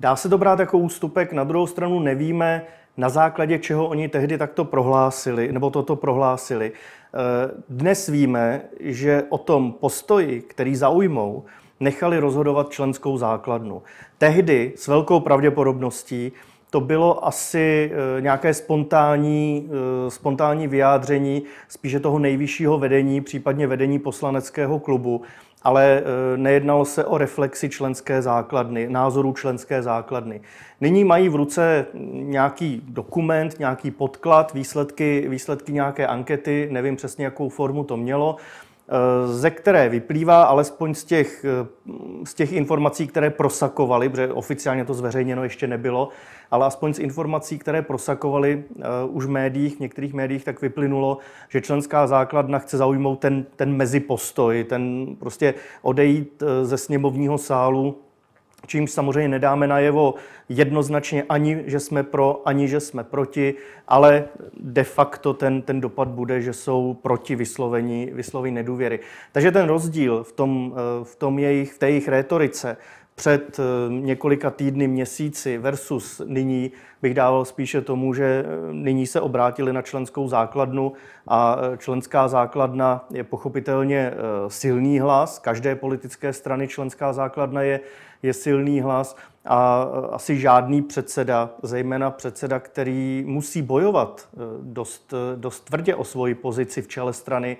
Dá 0.00 0.16
se 0.16 0.28
to 0.28 0.38
brát 0.38 0.58
jako 0.58 0.78
ústupek, 0.78 1.32
na 1.32 1.44
druhou 1.44 1.66
stranu 1.66 2.00
nevíme, 2.00 2.66
na 2.96 3.08
základě 3.08 3.58
čeho 3.58 3.86
oni 3.86 4.08
tehdy 4.08 4.38
takto 4.38 4.64
prohlásili, 4.64 5.52
nebo 5.52 5.70
toto 5.70 5.96
prohlásili. 5.96 6.72
Eh, 7.14 7.50
dnes 7.68 8.06
víme, 8.08 8.62
že 8.80 9.24
o 9.28 9.38
tom 9.38 9.72
postoji, 9.72 10.42
který 10.42 10.76
zaujmou, 10.76 11.44
nechali 11.80 12.18
rozhodovat 12.18 12.70
členskou 12.70 13.16
základnu. 13.18 13.82
Tehdy 14.18 14.72
s 14.76 14.88
velkou 14.88 15.20
pravděpodobností 15.20 16.32
to 16.70 16.80
bylo 16.80 17.26
asi 17.26 17.92
eh, 17.92 18.20
nějaké 18.20 18.54
spontánní, 18.54 19.70
eh, 19.70 20.10
spontánní 20.10 20.68
vyjádření 20.68 21.42
spíše 21.68 22.00
toho 22.00 22.18
nejvyššího 22.18 22.78
vedení, 22.78 23.20
případně 23.20 23.66
vedení 23.66 23.98
poslaneckého 23.98 24.78
klubu, 24.78 25.22
ale 25.64 26.02
e, 26.04 26.36
nejednalo 26.36 26.84
se 26.84 27.04
o 27.04 27.18
reflexi 27.18 27.68
členské 27.68 28.22
základny, 28.22 28.88
názorů 28.88 29.32
členské 29.32 29.82
základny. 29.82 30.40
Nyní 30.80 31.04
mají 31.04 31.28
v 31.28 31.34
ruce 31.34 31.86
nějaký 32.12 32.82
dokument, 32.88 33.58
nějaký 33.58 33.90
podklad, 33.90 34.54
výsledky, 34.54 35.26
výsledky 35.28 35.72
nějaké 35.72 36.06
ankety, 36.06 36.68
nevím 36.72 36.96
přesně, 36.96 37.24
jakou 37.24 37.48
formu 37.48 37.84
to 37.84 37.96
mělo, 37.96 38.36
ze 39.26 39.50
které 39.50 39.88
vyplývá, 39.88 40.42
alespoň 40.42 40.94
z 40.94 41.04
těch, 41.04 41.44
e, 41.44 41.66
z 42.24 42.34
těch 42.34 42.52
informací, 42.52 43.06
které 43.06 43.30
prosakovaly, 43.30 44.08
protože 44.08 44.32
oficiálně 44.32 44.84
to 44.84 44.94
zveřejněno 44.94 45.42
ještě 45.42 45.66
nebylo, 45.66 46.08
ale 46.50 46.66
aspoň 46.66 46.94
z 46.94 46.98
informací, 46.98 47.58
které 47.58 47.82
prosakovaly 47.82 48.64
uh, 48.76 48.82
už 49.16 49.24
v 49.24 49.30
médiích, 49.30 49.76
v 49.76 49.80
některých 49.80 50.14
médiích, 50.14 50.44
tak 50.44 50.62
vyplynulo, 50.62 51.18
že 51.48 51.60
členská 51.60 52.06
základna 52.06 52.58
chce 52.58 52.76
zaujmout 52.76 53.18
ten, 53.18 53.46
ten 53.56 53.76
mezipostoj, 53.76 54.64
ten 54.64 55.06
prostě 55.18 55.54
odejít 55.82 56.42
ze 56.62 56.78
sněmovního 56.78 57.38
sálu 57.38 57.98
čímž 58.66 58.90
samozřejmě 58.90 59.28
nedáme 59.28 59.66
najevo 59.66 60.14
jednoznačně 60.48 61.22
ani, 61.28 61.62
že 61.66 61.80
jsme 61.80 62.02
pro, 62.02 62.42
ani, 62.44 62.68
že 62.68 62.80
jsme 62.80 63.04
proti, 63.04 63.54
ale 63.88 64.24
de 64.60 64.84
facto 64.84 65.34
ten, 65.34 65.62
ten 65.62 65.80
dopad 65.80 66.08
bude, 66.08 66.42
že 66.42 66.52
jsou 66.52 66.94
proti 66.94 67.36
vyslovení, 67.36 68.10
vyslovení 68.12 68.54
nedůvěry. 68.54 69.00
Takže 69.32 69.52
ten 69.52 69.66
rozdíl 69.66 70.24
v, 70.24 70.32
tom, 70.32 70.74
eh, 70.76 71.04
v, 71.04 71.16
tom 71.16 71.38
jejich, 71.38 71.72
v 71.72 71.78
té 71.78 71.90
jejich 71.90 72.08
rétorice 72.08 72.76
před 73.14 73.58
eh, 73.58 73.62
několika 73.88 74.50
týdny, 74.50 74.88
měsíci 74.88 75.58
versus 75.58 76.22
nyní 76.26 76.72
bych 77.02 77.14
dával 77.14 77.44
spíše 77.44 77.80
tomu, 77.80 78.14
že 78.14 78.44
eh, 78.46 78.72
nyní 78.72 79.06
se 79.06 79.20
obrátili 79.20 79.72
na 79.72 79.82
členskou 79.82 80.28
základnu 80.28 80.92
a 81.28 81.56
eh, 81.58 81.76
členská 81.76 82.28
základna 82.28 83.06
je 83.12 83.24
pochopitelně 83.24 84.12
silný 84.48 84.98
hlas. 84.98 85.38
Každé 85.38 85.74
politické 85.74 86.32
strany 86.32 86.68
členská 86.68 87.12
základna 87.12 87.62
je, 87.62 87.80
je 88.22 88.32
silný 88.32 88.80
hlas 88.80 89.16
a 89.44 89.82
asi 90.10 90.40
žádný 90.40 90.82
předseda, 90.82 91.50
zejména 91.62 92.10
předseda, 92.10 92.58
který 92.58 93.24
musí 93.26 93.62
bojovat 93.62 94.28
dost, 94.62 95.14
dost 95.36 95.60
tvrdě 95.60 95.94
o 95.94 96.04
svoji 96.04 96.34
pozici 96.34 96.82
v 96.82 96.88
čele 96.88 97.12
strany, 97.12 97.56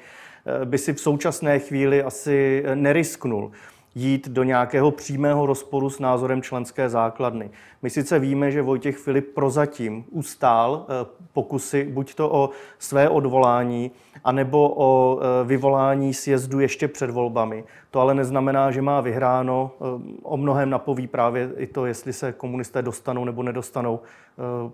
by 0.64 0.78
si 0.78 0.92
v 0.92 1.00
současné 1.00 1.58
chvíli 1.58 2.02
asi 2.02 2.64
nerisknul 2.75 3.52
jít 3.94 4.28
do 4.28 4.42
nějakého 4.42 4.90
přímého 4.90 5.46
rozporu 5.46 5.90
s 5.90 5.98
názorem 5.98 6.42
členské 6.42 6.88
základny. 6.88 7.50
My 7.82 7.90
sice 7.90 8.18
víme, 8.18 8.50
že 8.50 8.62
Vojtěch 8.62 8.96
Filip 8.96 9.34
prozatím 9.34 10.04
ustál 10.10 10.86
eh, 10.88 11.06
pokusy 11.32 11.84
buď 11.84 12.14
to 12.14 12.32
o 12.32 12.50
své 12.78 13.08
odvolání, 13.08 13.90
anebo 14.24 14.74
o 14.76 15.20
eh, 15.20 15.44
vyvolání 15.44 16.14
sjezdu 16.14 16.60
ještě 16.60 16.88
před 16.88 17.10
volbami. 17.10 17.64
To 17.90 18.00
ale 18.00 18.14
neznamená, 18.14 18.70
že 18.70 18.82
má 18.82 19.00
vyhráno. 19.00 19.70
Eh, 19.80 19.84
o 20.22 20.36
mnohem 20.36 20.70
napoví 20.70 21.06
právě 21.06 21.50
i 21.56 21.66
to, 21.66 21.86
jestli 21.86 22.12
se 22.12 22.32
komunisté 22.32 22.82
dostanou 22.82 23.24
nebo 23.24 23.42
nedostanou 23.42 24.00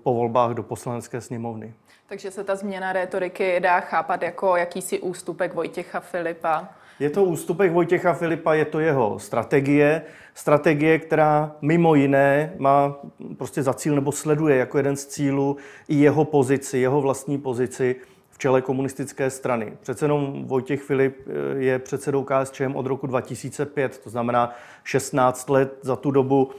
po 0.03 0.15
volbách 0.15 0.51
do 0.51 0.63
poslanecké 0.63 1.21
sněmovny. 1.21 1.75
Takže 2.07 2.31
se 2.31 2.45
ta 2.45 2.57
změna 2.57 2.93
rétoriky 2.93 3.61
dá 3.61 3.81
chápat 3.81 4.23
jako 4.23 4.57
jakýsi 4.57 5.01
ústupek 5.01 5.55
Vojtěcha 5.55 6.01
Filipa 6.01 6.69
je 7.01 7.11
to 7.11 7.25
ústupek 7.25 7.73
Vojtěcha 7.73 8.15
Filipa, 8.15 8.55
je 8.55 8.65
to 8.65 8.81
jeho 8.81 9.19
strategie. 9.19 10.03
Strategie, 10.35 10.99
která 10.99 11.57
mimo 11.63 11.95
jiné 11.95 12.53
má 12.59 12.97
prostě 13.39 13.63
za 13.63 13.75
cíl 13.75 13.95
nebo 13.95 14.13
sleduje 14.13 14.57
jako 14.57 14.77
jeden 14.77 14.97
z 14.97 15.07
cílů 15.07 15.57
i 15.89 15.95
jeho 15.95 16.25
pozici, 16.25 16.79
jeho 16.79 17.01
vlastní 17.01 17.39
pozici 17.39 17.97
v 18.31 18.39
čele 18.39 18.63
komunistické 18.63 19.31
strany. 19.31 19.73
Přece 19.81 20.05
jenom 20.05 20.45
Vojtěch 20.47 20.83
Filip 20.83 21.17
eh, 21.27 21.31
je 21.59 21.79
předsedou 21.79 22.25
KSČM 22.25 22.77
od 22.77 22.87
roku 22.87 23.07
2005, 23.07 23.99
to 23.99 24.11
znamená 24.11 24.55
16 24.85 25.51
let 25.51 25.79
za 25.83 25.97
tu 25.97 26.11
dobu 26.11 26.51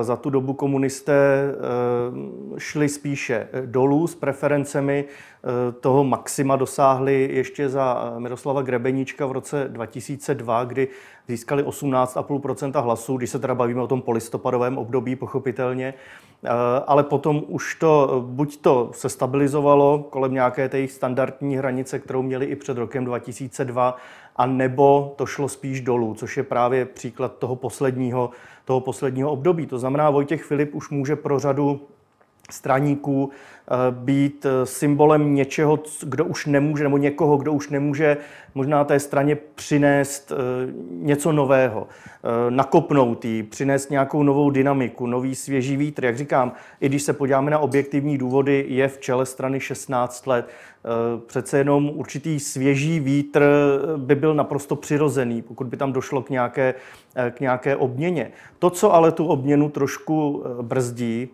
za 0.00 0.16
tu 0.16 0.30
dobu 0.30 0.52
komunisté 0.52 1.14
eh, 1.14 2.58
šli 2.58 2.88
spíše 2.88 3.48
eh, 3.52 3.62
dolů 3.66 4.06
s 4.06 4.14
preferencemi. 4.14 5.04
Toho 5.80 6.04
maxima 6.04 6.56
dosáhli 6.56 7.28
ještě 7.32 7.68
za 7.68 8.14
Miroslava 8.18 8.62
Grebeníčka 8.62 9.26
v 9.26 9.32
roce 9.32 9.68
2002, 9.68 10.64
kdy 10.64 10.88
získali 11.28 11.64
18,5% 11.64 12.82
hlasů, 12.82 13.16
když 13.16 13.30
se 13.30 13.38
teda 13.38 13.54
bavíme 13.54 13.82
o 13.82 13.86
tom 13.86 14.02
polistopadovém 14.02 14.78
období, 14.78 15.16
pochopitelně. 15.16 15.94
Ale 16.86 17.02
potom 17.02 17.42
už 17.48 17.74
to, 17.74 18.24
buď 18.26 18.56
to 18.56 18.90
se 18.94 19.08
stabilizovalo 19.08 20.06
kolem 20.10 20.34
nějaké 20.34 20.68
té 20.68 20.88
standardní 20.88 21.56
hranice, 21.56 21.98
kterou 21.98 22.22
měli 22.22 22.46
i 22.46 22.56
před 22.56 22.78
rokem 22.78 23.04
2002, 23.04 23.96
a 24.36 24.46
nebo 24.46 25.14
to 25.16 25.26
šlo 25.26 25.48
spíš 25.48 25.80
dolů, 25.80 26.14
což 26.14 26.36
je 26.36 26.42
právě 26.42 26.84
příklad 26.84 27.38
toho 27.38 27.56
posledního, 27.56 28.30
toho 28.66 28.80
posledního 28.80 29.30
období. 29.30 29.66
To 29.66 29.78
znamená, 29.78 30.10
Vojtěch 30.10 30.44
Filip 30.44 30.74
už 30.74 30.90
může 30.90 31.16
pro 31.16 31.38
řadu 31.38 31.80
straníků 32.50 33.30
být 33.90 34.46
eh, 34.46 34.66
symbolem 34.66 35.34
něčeho, 35.34 35.78
kdo 36.02 36.24
už 36.24 36.46
nemůže, 36.46 36.84
nebo 36.84 36.98
někoho, 36.98 37.36
kdo 37.36 37.52
už 37.52 37.68
nemůže 37.68 38.16
možná 38.54 38.84
té 38.84 39.00
straně 39.00 39.36
přinést 39.54 40.32
eh, 40.32 40.36
něco 40.90 41.32
nového, 41.32 41.86
nakopnout 42.48 43.24
jí, 43.24 43.42
přinést 43.42 43.90
nějakou 43.90 44.22
novou 44.22 44.50
dynamiku, 44.50 45.06
nový 45.06 45.34
svěží 45.34 45.76
vítr. 45.76 46.04
Jak 46.04 46.16
říkám, 46.16 46.52
i 46.80 46.88
když 46.88 47.02
se 47.02 47.12
podíváme 47.12 47.50
na 47.50 47.58
objektivní 47.58 48.18
důvody, 48.18 48.64
je 48.68 48.88
v 48.88 48.98
čele 48.98 49.26
strany 49.26 49.60
16 49.60 50.26
let. 50.26 50.48
Přece 51.26 51.58
jenom 51.58 51.90
určitý 51.94 52.40
svěží 52.40 53.00
vítr 53.00 53.42
by 53.96 54.14
byl 54.14 54.34
naprosto 54.34 54.76
přirozený, 54.76 55.42
pokud 55.42 55.66
by 55.66 55.76
tam 55.76 55.92
došlo 55.92 56.22
k 56.22 56.30
nějaké, 56.30 56.74
k 57.30 57.40
nějaké 57.40 57.76
obměně. 57.76 58.30
To, 58.58 58.70
co 58.70 58.94
ale 58.94 59.12
tu 59.12 59.26
obměnu 59.26 59.68
trošku 59.68 60.44
brzdí, 60.62 61.28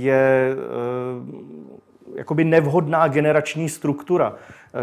je 0.00 0.56
jakoby 2.14 2.44
nevhodná 2.44 3.08
generační 3.08 3.68
struktura 3.68 4.34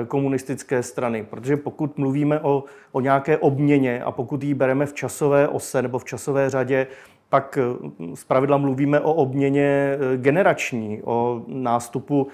komunistické 0.08 0.84
strany. 0.84 1.24
Protože 1.30 1.58
pokud 1.58 1.98
mluvíme 1.98 2.40
o, 2.40 2.64
o 2.92 3.02
nějaké 3.02 3.38
obměně 3.38 4.04
a 4.04 4.12
pokud 4.12 4.44
ji 4.44 4.54
bereme 4.54 4.86
v 4.86 4.94
časové 4.94 5.48
ose 5.48 5.82
nebo 5.82 6.00
v 6.00 6.06
časové 6.06 6.50
řadě, 6.50 6.88
pak 7.30 7.58
zpravidla 8.14 8.58
mluvíme 8.58 9.00
o 9.00 9.14
obměně 9.14 9.98
generační, 10.16 11.02
o 11.04 11.42
nástupu 11.48 12.28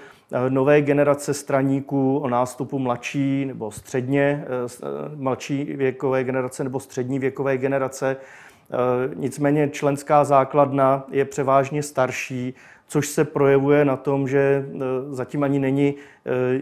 nové 0.49 0.81
generace 0.81 1.33
straníků, 1.33 2.17
o 2.17 2.29
nástupu 2.29 2.79
mladší 2.79 3.45
nebo 3.45 3.71
středně 3.71 4.45
mladší 5.15 5.63
věkové 5.63 6.23
generace 6.23 6.63
nebo 6.63 6.79
střední 6.79 7.19
věkové 7.19 7.57
generace. 7.57 8.17
Nicméně 9.15 9.69
členská 9.69 10.23
základna 10.23 11.05
je 11.11 11.25
převážně 11.25 11.83
starší, 11.83 12.53
což 12.91 13.07
se 13.07 13.25
projevuje 13.25 13.85
na 13.85 13.95
tom, 13.95 14.27
že 14.27 14.39
e, 14.39 14.65
zatím 15.09 15.43
ani 15.43 15.59
není 15.59 15.87
e, 15.89 15.95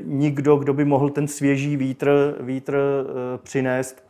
nikdo, 0.04 0.56
kdo 0.56 0.74
by 0.74 0.86
mohl 0.86 1.10
ten 1.10 1.28
svěží 1.28 1.78
vítr, 1.78 2.36
vítr 2.40 2.76
e, 2.76 3.38
přinést. 3.38 4.04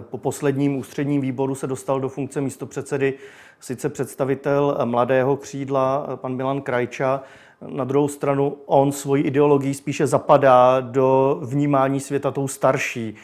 Po 0.00 0.18
posledním 0.18 0.76
ústředním 0.76 1.20
výboru 1.20 1.54
se 1.54 1.66
dostal 1.66 2.00
do 2.00 2.08
funkce 2.08 2.40
místopředsedy 2.40 3.14
sice 3.60 3.88
představitel 3.88 4.78
mladého 4.84 5.36
křídla, 5.36 6.06
pan 6.16 6.36
Milan 6.36 6.60
Krajča, 6.60 7.22
na 7.68 7.84
druhou 7.84 8.08
stranu 8.08 8.56
on 8.66 8.92
svoji 8.92 9.22
ideologii 9.22 9.74
spíše 9.74 10.06
zapadá 10.06 10.80
do 10.80 11.40
vnímání 11.42 12.00
světa 12.00 12.30
tou 12.30 12.48
starší 12.48 13.14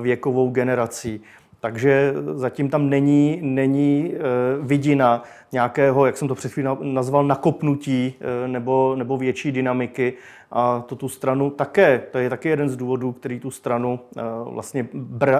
věkovou 0.00 0.50
generací. 0.50 1.20
Takže 1.60 2.14
zatím 2.34 2.70
tam 2.70 2.88
není, 2.88 3.38
není 3.42 4.12
eh, 4.14 4.18
vidina 4.60 5.22
nějakého, 5.52 6.06
jak 6.06 6.16
jsem 6.16 6.28
to 6.28 6.34
před 6.34 6.52
nazval, 6.80 7.24
nakopnutí 7.24 8.14
eh, 8.20 8.48
nebo, 8.48 8.94
nebo 8.96 9.16
větší 9.16 9.52
dynamiky. 9.52 10.12
A 10.52 10.80
to 10.80 10.96
tu 10.96 11.08
stranu 11.08 11.50
také, 11.50 12.02
to 12.12 12.18
je 12.18 12.30
také 12.30 12.48
jeden 12.48 12.68
z 12.68 12.76
důvodů, 12.76 13.12
který 13.12 13.40
tu 13.40 13.50
stranu 13.50 14.00
eh, 14.16 14.22
vlastně 14.44 14.88
br, 14.94 15.34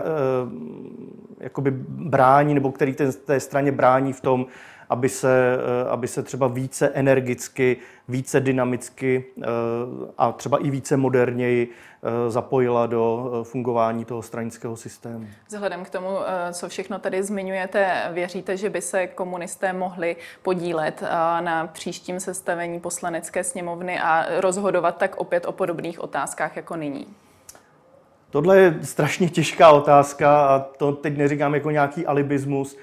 jakoby 1.41 1.71
brání, 1.89 2.55
nebo 2.55 2.73
který 2.73 2.95
té 3.25 3.41
straně 3.41 3.73
brání 3.73 4.13
v 4.13 4.21
tom, 4.21 4.47
aby 4.91 5.09
se, 5.09 5.59
aby 5.91 6.09
se 6.09 6.23
třeba 6.23 6.49
více 6.49 6.89
energicky, 6.89 7.77
více 8.09 8.41
dynamicky 8.41 9.25
a 10.19 10.33
třeba 10.33 10.59
i 10.59 10.71
více 10.71 10.97
moderněji 10.97 11.75
Eh, 12.03 12.31
zapojila 12.31 12.87
do 12.87 13.33
eh, 13.41 13.45
fungování 13.45 14.05
toho 14.05 14.23
stranického 14.23 14.77
systému. 14.77 15.27
Vzhledem 15.49 15.85
k 15.85 15.91
tomu, 15.91 16.09
eh, 16.27 16.53
co 16.53 16.69
všechno 16.69 16.99
tady 16.99 17.23
zmiňujete, 17.23 18.11
věříte, 18.13 18.57
že 18.57 18.71
by 18.71 18.81
se 18.81 19.07
komunisté 19.07 19.73
mohli 19.73 20.17
podílet 20.43 21.03
na 21.41 21.67
příštím 21.67 22.21
sestavení 22.21 22.81
poslanecké 22.81 23.45
sněmovny 23.45 24.01
a 24.01 24.27
rozhodovat 24.41 24.97
tak 24.97 25.17
opět 25.17 25.47
o 25.47 25.53
podobných 25.53 26.01
otázkách 26.01 26.57
jako 26.57 26.77
nyní? 26.77 27.07
Tohle 28.31 28.59
je 28.59 28.79
strašně 28.83 29.29
těžká 29.29 29.71
otázka 29.71 30.47
a 30.47 30.59
to 30.59 30.93
teď 30.93 31.17
neříkám 31.17 31.55
jako 31.55 31.71
nějaký 31.71 32.07
alibismus. 32.07 32.77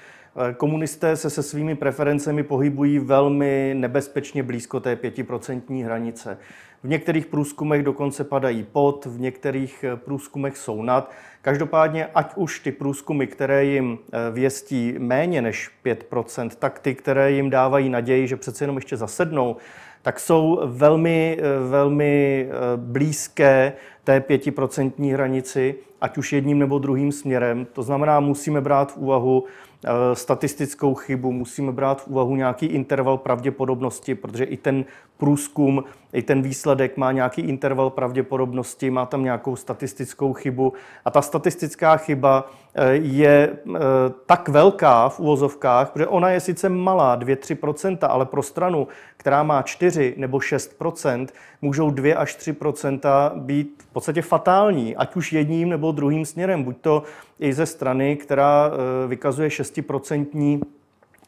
Komunisté 0.58 1.16
se 1.18 1.30
se 1.30 1.44
svými 1.44 1.76
preferencemi 1.76 2.44
pohybují 2.44 3.00
velmi 3.00 3.74
nebezpečně 3.78 4.44
blízko 4.44 4.80
té 4.80 4.96
pětiprocentní 4.96 5.84
hranice. 5.84 6.38
V 6.84 6.88
některých 6.88 7.26
průzkumech 7.26 7.84
dokonce 7.84 8.24
padají 8.24 8.66
pod, 8.72 9.06
v 9.06 9.20
některých 9.20 9.84
eh, 9.84 9.96
průzkumech 9.96 10.58
jsou 10.58 10.82
nad. 10.82 11.12
Každopádně, 11.42 12.08
ať 12.16 12.32
už 12.36 12.60
ty 12.60 12.72
průzkumy, 12.72 13.28
které 13.28 13.66
jim 13.66 13.98
eh, 13.98 14.32
věstí 14.32 14.96
méně 14.98 15.42
než 15.42 15.72
5%, 15.86 16.50
tak 16.60 16.80
ty, 16.80 16.96
které 16.96 17.32
jim 17.32 17.50
dávají 17.50 17.90
naději, 17.90 18.28
že 18.28 18.36
přece 18.36 18.64
jenom 18.64 18.76
ještě 18.76 18.98
zasednou, 18.98 19.56
tak 20.02 20.20
jsou 20.20 20.60
velmi, 20.66 21.38
eh, 21.40 21.70
velmi 21.70 22.48
blízké 22.76 23.74
té 24.04 24.22
pětiprocentní 24.22 25.14
hranici, 25.14 25.76
ať 26.02 26.18
už 26.18 26.34
jedním 26.34 26.60
nebo 26.60 26.80
druhým 26.80 27.12
směrem. 27.12 27.68
To 27.74 27.84
znamená, 27.84 28.20
musíme 28.20 28.62
brát 28.62 28.92
v 28.92 28.98
úvahu 28.98 29.44
Eh, 29.44 29.65
statistickou 30.14 30.94
chybu, 30.94 31.32
musíme 31.32 31.72
brát 31.72 32.02
v 32.02 32.08
úvahu 32.08 32.36
nějaký 32.36 32.66
interval 32.66 33.18
pravděpodobnosti, 33.18 34.16
protože 34.16 34.44
i 34.44 34.58
ten 34.58 34.86
průzkum, 35.18 35.84
i 36.14 36.22
ten 36.22 36.42
výsledek 36.42 36.98
má 36.98 37.12
nějaký 37.12 37.42
interval 37.42 37.90
pravděpodobnosti, 37.90 38.90
má 38.90 39.06
tam 39.06 39.24
nějakou 39.24 39.56
statistickou 39.56 40.34
chybu. 40.34 40.74
A 41.06 41.12
ta 41.12 41.22
statistická 41.22 41.98
chyba 41.98 42.50
eh, 42.76 42.94
je 42.94 43.58
eh, 43.76 43.80
tak 44.26 44.50
velká 44.50 45.10
v 45.10 45.20
úvozovkách, 45.20 45.92
protože 45.92 46.08
ona 46.08 46.30
je 46.30 46.40
sice 46.40 46.70
malá, 46.70 47.18
2-3%, 47.18 47.98
ale 48.02 48.26
pro 48.26 48.44
stranu, 48.44 48.88
která 49.18 49.44
má 49.44 49.62
4 49.62 50.14
nebo 50.18 50.38
6%, 50.38 51.28
můžou 51.62 51.90
2 51.92 52.18
až 52.18 52.38
3% 52.38 53.32
být 53.36 53.84
v 53.90 53.94
podstatě 53.94 54.22
fatální, 54.22 54.96
ať 54.96 55.16
už 55.16 55.34
jedním 55.34 55.70
nebo 55.70 55.92
druhým 55.92 56.26
směrem. 56.26 56.64
Buď 56.64 56.78
to 56.82 57.04
i 57.40 57.54
ze 57.54 57.66
strany, 57.66 58.16
která 58.16 58.72
vykazuje 59.08 59.50
6% 59.50 60.62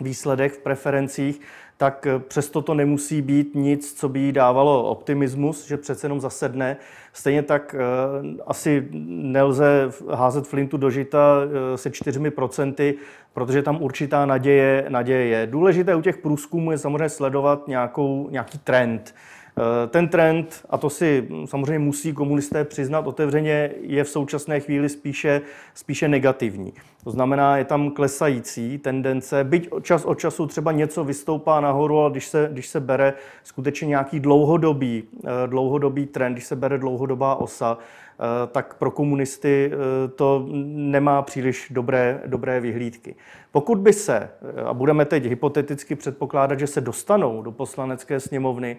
výsledek 0.02 0.54
v 0.54 0.58
preferencích, 0.58 1.41
tak 1.78 2.08
eh, 2.08 2.20
přesto 2.20 2.62
to 2.62 2.74
nemusí 2.74 3.22
být 3.22 3.56
nic, 3.56 3.93
co 3.93 4.10
by 4.10 4.20
jí 4.20 4.32
dávalo 4.32 4.84
optimismus, 4.84 5.67
že 5.67 5.78
přece 5.78 6.06
jenom 6.06 6.22
zasedne. 6.22 6.78
Stejně 7.13 7.43
tak 7.43 7.76
eh, 7.76 8.43
asi 8.48 8.88
nelze 9.08 9.91
házet 10.13 10.48
flintu 10.48 10.78
do 10.78 10.89
žita 10.89 11.38
eh, 11.74 11.78
se 11.78 11.91
čtyřmi 11.91 12.32
procenty, 12.32 12.96
protože 13.34 13.62
tam 13.62 13.82
určitá 13.82 14.26
naděje, 14.26 14.86
naděje 14.89 15.26
je. 15.26 15.48
Důležité 15.48 15.96
u 15.96 16.02
těch 16.02 16.17
průzkumů 16.17 16.72
je 16.72 16.78
samozřejmě 16.78 17.10
sledovat 17.10 17.67
nějakou, 17.67 18.28
nějaký 18.32 18.58
trend. 18.58 19.15
Eh, 19.58 19.88
ten 19.88 20.08
trend, 20.08 20.65
a 20.70 20.78
to 20.78 20.89
si 20.89 21.28
samozřejmě 21.46 21.80
musí 21.80 22.13
komunisté 22.13 22.63
přiznat 22.63 23.08
otevřeně, 23.08 23.72
je 23.82 24.04
v 24.04 24.10
současné 24.10 24.60
chvíli 24.60 24.89
spíše, 24.89 25.41
spíše 25.74 26.08
negativní. 26.08 26.74
To 27.04 27.12
znamená, 27.12 27.58
je 27.58 27.65
tam 27.65 27.91
klesající 27.91 28.78
tendence, 28.78 29.43
byť 29.43 29.70
čas 29.82 30.06
od 30.06 30.20
času 30.20 30.48
třeba 30.48 30.72
něco 30.72 31.04
vystoupá 31.04 31.62
nahoru, 31.62 32.00
ale 32.00 32.12
když 32.12 32.28
se, 32.28 32.50
když 32.52 32.67
se 32.67 32.80
bere 32.80 33.13
skutečně 33.43 33.88
nějaký 33.88 34.20
dlouhodobý, 34.20 35.04
eh, 35.26 35.30
dlouhodobý 35.48 36.06
trend, 36.06 36.34
když 36.34 36.46
se 36.46 36.56
bere 36.56 36.78
dlouhodobá 36.78 37.36
osa, 37.36 37.78
eh, 37.78 38.48
tak 38.48 38.74
pro 38.74 38.91
komunisty 38.91 39.72
to 40.15 40.46
nemá 40.76 41.22
příliš 41.22 41.67
dobré, 41.72 42.22
dobré 42.26 42.60
vyhlídky. 42.60 43.15
Pokud 43.52 43.78
by 43.78 43.93
se, 43.93 44.30
a 44.65 44.74
budeme 44.74 45.06
teď 45.06 45.26
hypoteticky 45.26 45.96
předpokládat, 45.96 46.60
že 46.60 46.67
se 46.67 46.82
dostanou 46.82 47.41
do 47.41 47.52
poslanecké 47.52 48.20
sněmovny, 48.20 48.78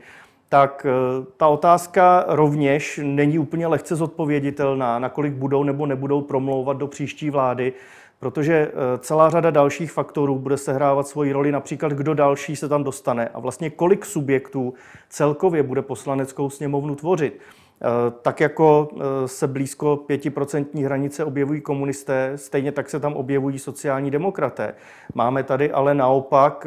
tak 0.49 0.87
eh, 0.89 1.25
ta 1.37 1.47
otázka 1.49 2.25
rovněž 2.29 3.01
není 3.03 3.39
úplně 3.39 3.67
lehce 3.67 3.97
zodpověditelná, 3.97 4.99
nakolik 4.99 5.33
budou 5.33 5.65
nebo 5.65 5.87
nebudou 5.87 6.21
promlouvat 6.21 6.77
do 6.77 6.87
příští 6.87 7.31
vlády, 7.31 7.73
protože 8.19 8.55
eh, 8.55 8.99
celá 8.99 9.31
řada 9.31 9.51
dalších 9.51 9.93
faktorů 9.93 10.39
bude 10.39 10.57
sehrávat 10.57 11.09
svoji 11.09 11.33
roli, 11.33 11.53
například 11.53 11.93
kdo 11.93 12.15
další 12.15 12.57
se 12.57 12.69
tam 12.69 12.85
dostane 12.85 13.29
a 13.29 13.41
vlastně 13.41 13.71
kolik 13.71 14.05
subjektů 14.05 14.75
celkově 15.09 15.63
bude 15.63 15.83
poslaneckou 15.83 16.51
sněmovnu 16.51 16.95
tvořit. 16.95 17.39
Eh, 17.39 17.87
tak 18.23 18.41
jako 18.41 18.89
se 19.27 19.47
blízko 19.47 19.97
pětiprocentní 19.97 20.85
hranice 20.85 21.25
objevují 21.25 21.61
komunisté, 21.61 22.33
stejně 22.37 22.73
tak 22.73 22.91
se 22.91 23.01
tam 23.01 23.15
objevují 23.15 23.59
sociální 23.59 24.11
demokraté. 24.11 24.75
Máme 25.15 25.43
tady 25.43 25.73
ale 25.73 25.95
naopak 25.95 26.67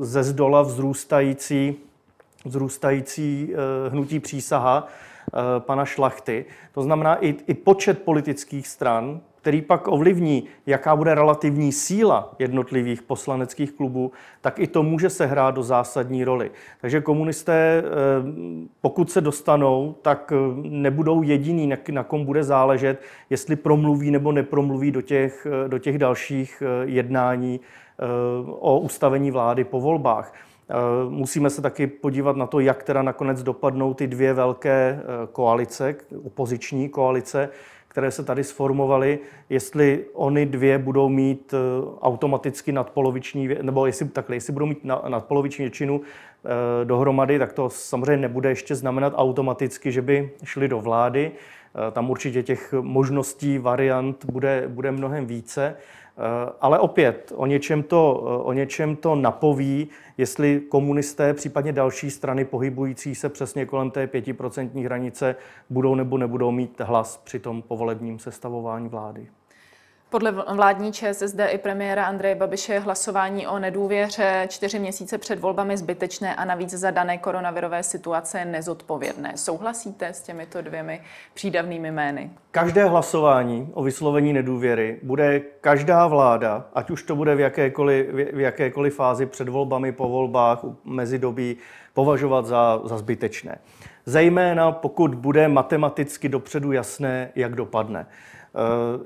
ze 0.00 0.22
zdola 0.22 0.62
vzrůstající 0.62 1.76
vzrůstající 2.44 3.52
eh, 3.52 3.90
hnutí 3.90 4.20
přísaha 4.20 4.86
eh, 4.86 5.38
pana 5.58 5.84
Šlachty. 5.84 6.44
To 6.72 6.82
znamená 6.82 7.24
i, 7.24 7.34
i 7.46 7.54
počet 7.54 8.02
politických 8.02 8.68
stran, 8.68 9.20
který 9.40 9.62
pak 9.62 9.88
ovlivní, 9.88 10.44
jaká 10.66 10.96
bude 10.96 11.14
relativní 11.14 11.72
síla 11.72 12.34
jednotlivých 12.38 13.02
poslaneckých 13.02 13.72
klubů, 13.72 14.12
tak 14.40 14.58
i 14.58 14.66
to 14.66 14.82
může 14.82 15.10
sehrát 15.10 15.54
do 15.54 15.62
zásadní 15.62 16.24
roli. 16.24 16.50
Takže 16.80 17.00
komunisté, 17.00 17.82
eh, 17.82 17.82
pokud 18.80 19.10
se 19.10 19.20
dostanou, 19.20 19.94
tak 20.02 20.32
nebudou 20.62 21.22
jediný, 21.22 21.72
na 21.90 22.04
kom 22.04 22.24
bude 22.24 22.44
záležet, 22.44 23.02
jestli 23.30 23.56
promluví 23.56 24.10
nebo 24.10 24.32
nepromluví 24.32 24.90
do 24.90 25.02
těch, 25.02 25.46
do 25.68 25.78
těch 25.78 25.98
dalších 25.98 26.62
jednání 26.84 27.60
o 28.46 28.78
ustavení 28.78 29.30
vlády 29.30 29.64
po 29.64 29.80
volbách. 29.80 30.34
Eh, 30.70 30.74
musíme 31.08 31.50
se 31.50 31.62
taky 31.62 31.86
podívat 31.86 32.36
na 32.36 32.46
to, 32.46 32.60
jak 32.60 32.82
teda 32.82 33.02
nakonec 33.02 33.42
dopadnou 33.42 33.94
ty 33.94 34.06
dvě 34.06 34.32
velké 34.32 35.00
eh, 35.00 35.26
koalice, 35.32 35.94
opoziční 36.24 36.88
koalice, 36.88 37.48
které 37.88 38.10
se 38.10 38.24
tady 38.24 38.44
sformovaly, 38.44 39.18
jestli 39.50 40.04
oni 40.14 40.46
dvě 40.46 40.78
budou 40.78 41.08
mít 41.08 41.54
eh, 41.54 41.58
automaticky 42.00 42.72
nadpoloviční, 42.72 43.48
nebo 43.62 43.86
jestli 43.86 44.08
takhle, 44.08 44.36
jestli 44.36 44.52
budou 44.52 44.66
mít 44.66 44.84
nadpoloviční 45.08 45.64
většinu, 45.64 46.00
dohromady, 46.84 47.38
tak 47.38 47.52
to 47.52 47.70
samozřejmě 47.70 48.16
nebude 48.16 48.48
ještě 48.48 48.74
znamenat 48.74 49.12
automaticky, 49.16 49.92
že 49.92 50.02
by 50.02 50.30
šli 50.44 50.68
do 50.68 50.80
vlády. 50.80 51.32
Tam 51.92 52.10
určitě 52.10 52.42
těch 52.42 52.74
možností, 52.80 53.58
variant 53.58 54.24
bude, 54.24 54.64
bude 54.68 54.92
mnohem 54.92 55.26
více. 55.26 55.76
Ale 56.60 56.78
opět, 56.78 57.32
o 57.36 57.46
něčem, 57.46 57.82
to, 57.82 58.14
o 58.44 58.52
něčem 58.52 58.96
to 58.96 59.14
napoví, 59.14 59.88
jestli 60.18 60.60
komunisté, 60.68 61.34
případně 61.34 61.72
další 61.72 62.10
strany 62.10 62.44
pohybující 62.44 63.14
se 63.14 63.28
přesně 63.28 63.66
kolem 63.66 63.90
té 63.90 64.06
pětiprocentní 64.06 64.84
hranice 64.84 65.36
budou 65.70 65.94
nebo 65.94 66.18
nebudou 66.18 66.50
mít 66.50 66.80
hlas 66.80 67.16
při 67.16 67.38
tom 67.38 67.62
povolebním 67.62 68.18
sestavování 68.18 68.88
vlády. 68.88 69.28
Podle 70.12 70.32
vládní 70.32 70.92
ČSSD 70.92 71.40
i 71.48 71.58
premiéra 71.58 72.04
Andreje 72.04 72.34
Babiše 72.34 72.72
je 72.72 72.80
hlasování 72.80 73.46
o 73.46 73.58
nedůvěře 73.58 74.46
čtyři 74.48 74.78
měsíce 74.78 75.18
před 75.18 75.38
volbami 75.38 75.76
zbytečné 75.76 76.36
a 76.36 76.44
navíc 76.44 76.70
za 76.70 76.90
dané 76.90 77.18
koronavirové 77.18 77.82
situace 77.82 78.44
nezodpovědné. 78.44 79.32
Souhlasíte 79.36 80.08
s 80.08 80.22
těmito 80.22 80.62
dvěmi 80.62 81.00
přídavnými 81.34 81.90
jmény? 81.90 82.30
Každé 82.50 82.84
hlasování 82.84 83.70
o 83.74 83.82
vyslovení 83.82 84.32
nedůvěry 84.32 84.98
bude 85.02 85.40
každá 85.60 86.06
vláda, 86.06 86.64
ať 86.74 86.90
už 86.90 87.02
to 87.02 87.16
bude 87.16 87.34
v 87.34 87.40
jakékoliv, 87.40 88.06
v 88.12 88.40
jakékoliv 88.40 88.94
fázi 88.94 89.26
před 89.26 89.48
volbami, 89.48 89.92
po 89.92 90.08
volbách, 90.08 90.64
mezi 90.84 91.18
dobí, 91.18 91.56
považovat 91.94 92.46
za, 92.46 92.80
za 92.84 92.98
zbytečné. 92.98 93.58
Zejména 94.06 94.72
pokud 94.72 95.14
bude 95.14 95.48
matematicky 95.48 96.28
dopředu 96.28 96.72
jasné, 96.72 97.30
jak 97.34 97.54
dopadne. 97.54 98.06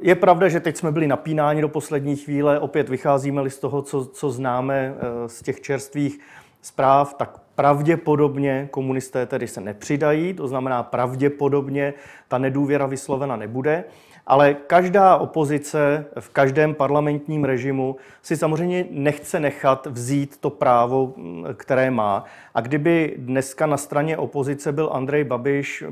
Je 0.00 0.14
pravda, 0.14 0.48
že 0.48 0.60
teď 0.60 0.76
jsme 0.76 0.92
byli 0.92 1.06
napínáni 1.06 1.62
do 1.62 1.68
poslední 1.68 2.16
chvíle, 2.16 2.60
opět 2.60 2.88
vycházíme 2.88 3.50
z 3.50 3.58
toho, 3.58 3.82
co, 3.82 4.06
co 4.06 4.30
známe 4.30 4.94
eh, 4.96 5.28
z 5.28 5.42
těch 5.42 5.60
čerstvých 5.60 6.20
zpráv, 6.62 7.14
tak 7.14 7.38
pravděpodobně 7.54 8.68
komunisté 8.70 9.26
tedy 9.26 9.48
se 9.48 9.60
nepřidají, 9.60 10.34
to 10.34 10.48
znamená 10.48 10.82
pravděpodobně 10.82 11.94
ta 12.28 12.38
nedůvěra 12.38 12.86
vyslovena 12.86 13.36
nebude 13.36 13.84
ale 14.26 14.54
každá 14.54 15.16
opozice 15.16 16.06
v 16.20 16.28
každém 16.28 16.74
parlamentním 16.74 17.44
režimu 17.44 17.96
si 18.22 18.36
samozřejmě 18.36 18.84
nechce 18.90 19.40
nechat 19.40 19.86
vzít 19.86 20.36
to 20.36 20.50
právo, 20.50 21.14
které 21.54 21.90
má. 21.90 22.24
A 22.54 22.60
kdyby 22.60 23.14
dneska 23.18 23.66
na 23.66 23.76
straně 23.76 24.16
opozice 24.16 24.72
byl 24.72 24.90
Andrej 24.92 25.24
Babiš, 25.24 25.84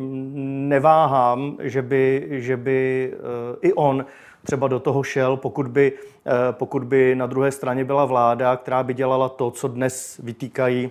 neváhám, 0.68 1.56
že 1.60 1.82
by, 1.82 2.28
že 2.30 2.56
by 2.56 3.12
eh, 3.12 3.18
i 3.60 3.72
on 3.72 4.06
třeba 4.44 4.68
do 4.68 4.80
toho 4.80 5.02
šel, 5.02 5.36
pokud 5.36 5.68
by, 5.68 5.92
eh, 6.26 6.30
pokud 6.50 6.84
by 6.84 7.14
na 7.14 7.26
druhé 7.26 7.50
straně 7.50 7.84
byla 7.84 8.04
vláda, 8.04 8.56
která 8.56 8.82
by 8.82 8.94
dělala 8.94 9.28
to, 9.28 9.50
co 9.50 9.68
dnes 9.68 10.20
vytýkají 10.22 10.90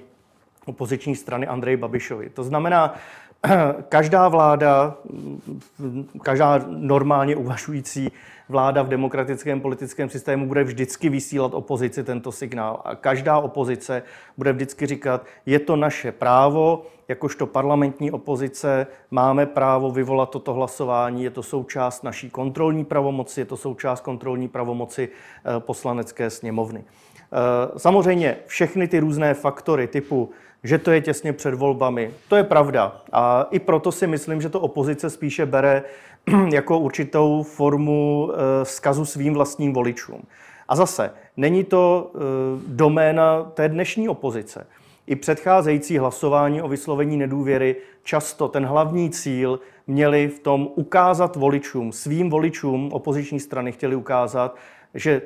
opoziční 0.65 1.15
strany 1.15 1.47
Andrej 1.47 1.77
Babišovi. 1.77 2.29
To 2.29 2.43
znamená, 2.43 2.95
každá 3.89 4.27
vláda, 4.27 4.95
každá 6.21 6.65
normálně 6.67 7.35
uvažující 7.35 8.11
vláda 8.49 8.81
v 8.81 8.87
demokratickém 8.87 9.61
politickém 9.61 10.09
systému 10.09 10.47
bude 10.47 10.63
vždycky 10.63 11.09
vysílat 11.09 11.53
opozici 11.53 12.03
tento 12.03 12.31
signál. 12.31 12.81
A 12.85 12.95
každá 12.95 13.37
opozice 13.37 14.03
bude 14.37 14.53
vždycky 14.53 14.85
říkat, 14.85 15.25
je 15.45 15.59
to 15.59 15.75
naše 15.75 16.11
právo, 16.11 16.85
jakožto 17.07 17.47
parlamentní 17.47 18.11
opozice 18.11 18.87
máme 19.11 19.45
právo 19.45 19.91
vyvolat 19.91 20.29
toto 20.29 20.53
hlasování, 20.53 21.23
je 21.23 21.29
to 21.29 21.43
součást 21.43 22.03
naší 22.03 22.29
kontrolní 22.29 22.85
pravomoci, 22.85 23.41
je 23.41 23.45
to 23.45 23.57
součást 23.57 24.01
kontrolní 24.01 24.47
pravomoci 24.47 25.09
eh, 25.09 25.59
poslanecké 25.59 26.29
sněmovny. 26.29 26.83
Eh, 27.33 27.79
samozřejmě 27.79 28.37
všechny 28.45 28.87
ty 28.87 28.99
různé 28.99 29.33
faktory 29.33 29.87
typu 29.87 30.29
že 30.63 30.77
to 30.77 30.91
je 30.91 31.01
těsně 31.01 31.33
před 31.33 31.53
volbami. 31.53 32.11
To 32.27 32.35
je 32.35 32.43
pravda. 32.43 33.01
A 33.11 33.47
i 33.51 33.59
proto 33.59 33.91
si 33.91 34.07
myslím, 34.07 34.41
že 34.41 34.49
to 34.49 34.59
opozice 34.59 35.09
spíše 35.09 35.45
bere 35.45 35.83
jako 36.53 36.79
určitou 36.79 37.43
formu 37.43 38.31
skazu 38.63 39.01
eh, 39.01 39.05
svým 39.05 39.33
vlastním 39.33 39.73
voličům. 39.73 40.21
A 40.67 40.75
zase, 40.75 41.11
není 41.37 41.63
to 41.63 42.11
eh, 42.15 42.19
doména 42.67 43.43
té 43.43 43.69
dnešní 43.69 44.09
opozice. 44.09 44.67
I 45.07 45.15
předcházející 45.15 45.97
hlasování 45.97 46.61
o 46.61 46.67
vyslovení 46.67 47.17
nedůvěry 47.17 47.75
často 48.03 48.47
ten 48.47 48.65
hlavní 48.65 49.09
cíl 49.09 49.59
měli 49.87 50.27
v 50.27 50.39
tom 50.39 50.69
ukázat 50.75 51.35
voličům, 51.35 51.91
svým 51.91 52.29
voličům 52.29 52.89
opoziční 52.93 53.39
strany 53.39 53.71
chtěli 53.71 53.95
ukázat, 53.95 54.55
že 54.93 55.21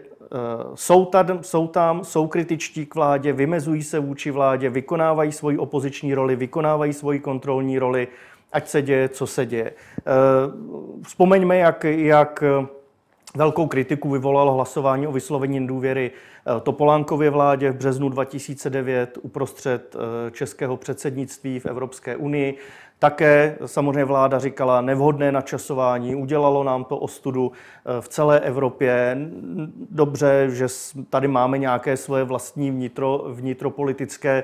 jsou 0.76 1.06
tam, 1.06 1.44
jsou 1.44 1.68
tam, 1.68 2.04
jsou 2.04 2.28
kritičtí 2.28 2.86
k 2.86 2.96
vládě, 2.96 3.34
vymezují 3.34 3.84
se 3.84 4.00
vůči 4.00 4.32
vládě, 4.32 4.70
vykonávají 4.70 5.32
svoji 5.32 5.58
opoziční 5.58 6.13
roli, 6.13 6.36
vykonávají 6.36 6.94
svoji 6.94 7.20
kontrolní 7.20 7.80
roli, 7.80 8.08
ať 8.54 8.68
se 8.68 8.82
děje, 8.82 9.10
co 9.10 9.28
se 9.28 9.46
děje. 9.46 9.72
Eh, 9.72 10.04
vzpomeňme, 11.04 11.58
jak, 11.58 11.84
jak 11.84 12.44
velkou 13.36 13.68
kritiku 13.68 14.10
vyvolalo 14.10 14.54
hlasování 14.54 15.08
o 15.08 15.12
vyslovení 15.12 15.68
důvěry 15.68 16.12
eh, 16.12 16.60
Topolánkově 16.62 17.30
vládě 17.30 17.72
v 17.72 17.76
březnu 17.76 18.10
2009 18.10 19.18
uprostřed 19.22 19.96
českého 20.32 20.78
předsednictví 20.78 21.60
v 21.60 21.66
Evropské 21.66 22.16
unii. 22.16 22.58
Také 23.00 23.58
samozřejmě 23.66 24.06
vláda 24.06 24.40
říkala 24.40 24.82
nevhodné 24.82 25.32
načasování, 25.32 26.16
udělalo 26.16 26.64
nám 26.64 26.84
to 26.84 26.98
ostudu 26.98 27.52
eh, 27.52 28.02
v 28.02 28.08
celé 28.08 28.40
Evropě. 28.40 29.18
Dobře, 29.92 30.48
že 30.50 30.68
tady 31.10 31.28
máme 31.28 31.58
nějaké 31.58 31.98
svoje 31.98 32.24
vlastní 32.24 32.72
vnitro, 32.72 33.24
vnitropolitické 33.28 34.44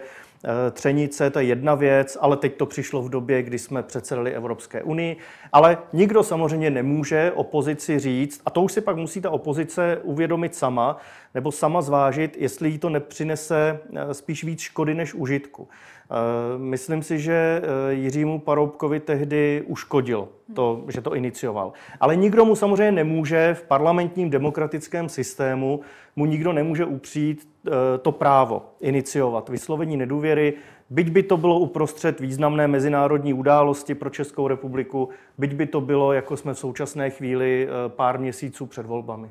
třenice, 0.72 1.30
to 1.30 1.40
je 1.40 1.46
jedna 1.46 1.76
věc, 1.76 2.18
ale 2.22 2.38
teď 2.38 2.58
to 2.58 2.66
přišlo 2.66 3.02
v 3.02 3.10
době, 3.10 3.44
kdy 3.44 3.60
jsme 3.60 3.84
předsedali 3.84 4.32
Evropské 4.32 4.84
unii. 4.84 5.18
Ale 5.52 5.78
nikdo 5.94 6.24
samozřejmě 6.24 6.70
nemůže 6.70 7.32
opozici 7.36 8.00
říct, 8.00 8.42
a 8.46 8.50
to 8.50 8.62
už 8.62 8.72
si 8.72 8.82
pak 8.82 8.98
musí 8.98 9.22
ta 9.22 9.30
opozice 9.30 10.00
uvědomit 10.04 10.56
sama, 10.56 10.98
nebo 11.36 11.52
sama 11.52 11.82
zvážit, 11.82 12.38
jestli 12.40 12.70
jí 12.70 12.78
to 12.78 12.90
nepřinese 12.90 13.80
eh, 13.96 14.14
spíš 14.14 14.44
víc 14.44 14.60
škody 14.60 14.94
než 14.94 15.14
užitku. 15.14 15.68
Eh, 16.14 16.58
myslím 16.58 17.04
si, 17.04 17.20
že 17.20 17.34
eh, 17.34 17.94
Jiřímu 17.94 18.40
Paroubkovi 18.40 19.00
tehdy 19.00 19.64
uškodil 19.68 20.28
to, 20.54 20.84
že 20.88 21.02
to 21.02 21.16
inicioval. 21.16 21.74
Ale 22.00 22.16
nikdo 22.16 22.46
mu 22.46 22.56
samozřejmě 22.56 22.92
nemůže 22.92 23.54
v 23.54 23.64
parlamentním 23.64 24.30
demokratickém 24.30 25.10
systému, 25.10 25.80
mu 26.16 26.26
nikdo 26.26 26.54
nemůže 26.54 26.86
upřít 26.86 27.48
eh, 27.48 27.53
to 28.02 28.12
právo 28.12 28.66
iniciovat 28.80 29.50
vyslovení 29.50 29.98
nedůvěry, 29.98 30.54
byť 30.90 31.10
by 31.10 31.24
to 31.24 31.38
bylo 31.38 31.60
uprostřed 31.60 32.20
významné 32.20 32.68
mezinárodní 32.68 33.34
události 33.34 33.96
pro 33.96 34.10
Českou 34.10 34.48
republiku, 34.48 35.10
byť 35.38 35.54
by 35.54 35.66
to 35.66 35.82
bylo, 35.82 36.14
jako 36.14 36.38
jsme 36.38 36.54
v 36.54 36.60
současné 36.60 37.10
chvíli, 37.10 37.68
pár 37.88 38.20
měsíců 38.20 38.66
před 38.66 38.86
volbami. 38.86 39.30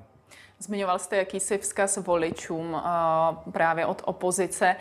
Zmiňoval 0.63 0.99
jste 0.99 1.17
jakýsi 1.17 1.59
vzkaz 1.59 1.97
voličům 1.97 2.83
právě 3.53 3.87
od 3.87 4.03
opozice. 4.05 4.77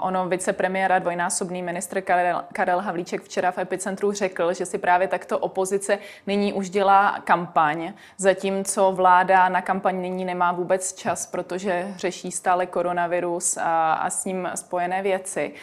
Ono 0.00 0.28
vicepremiéra, 0.28 0.98
dvojnásobný 0.98 1.62
ministr 1.62 2.00
Karel, 2.00 2.44
Karel 2.52 2.80
Havlíček 2.80 3.22
včera 3.22 3.50
v 3.50 3.58
epicentru 3.58 4.12
řekl, 4.12 4.52
že 4.52 4.66
si 4.66 4.78
právě 4.78 5.08
takto 5.08 5.38
opozice 5.38 5.98
nyní 6.26 6.52
už 6.52 6.70
dělá 6.70 7.18
kampaň, 7.24 7.92
zatímco 8.16 8.92
vláda 8.92 9.48
na 9.48 9.62
kampaň 9.62 10.00
nyní 10.00 10.24
nemá 10.24 10.52
vůbec 10.52 10.92
čas, 10.92 11.26
protože 11.26 11.94
řeší 11.96 12.32
stále 12.32 12.66
koronavirus 12.66 13.56
a, 13.56 13.92
a 13.92 14.10
s 14.10 14.24
ním 14.24 14.50
spojené 14.54 15.02
věci. 15.02 15.54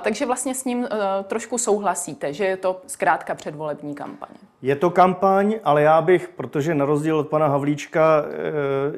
Takže 0.00 0.26
vlastně 0.26 0.54
s 0.54 0.64
ním 0.64 0.88
trošku 1.24 1.58
souhlasíte, 1.58 2.32
že 2.32 2.44
je 2.44 2.56
to 2.56 2.80
zkrátka 2.86 3.34
předvolební 3.34 3.94
kampaň. 3.94 4.30
Je 4.62 4.76
to 4.76 4.90
kampaň, 4.90 5.54
ale 5.64 5.82
já 5.82 6.02
bych, 6.02 6.28
protože 6.28 6.74
na 6.74 6.84
rozdíl 6.84 7.18
od 7.18 7.28
pana 7.28 7.48
Havlíčka, 7.48 8.24
eh, 8.24 8.32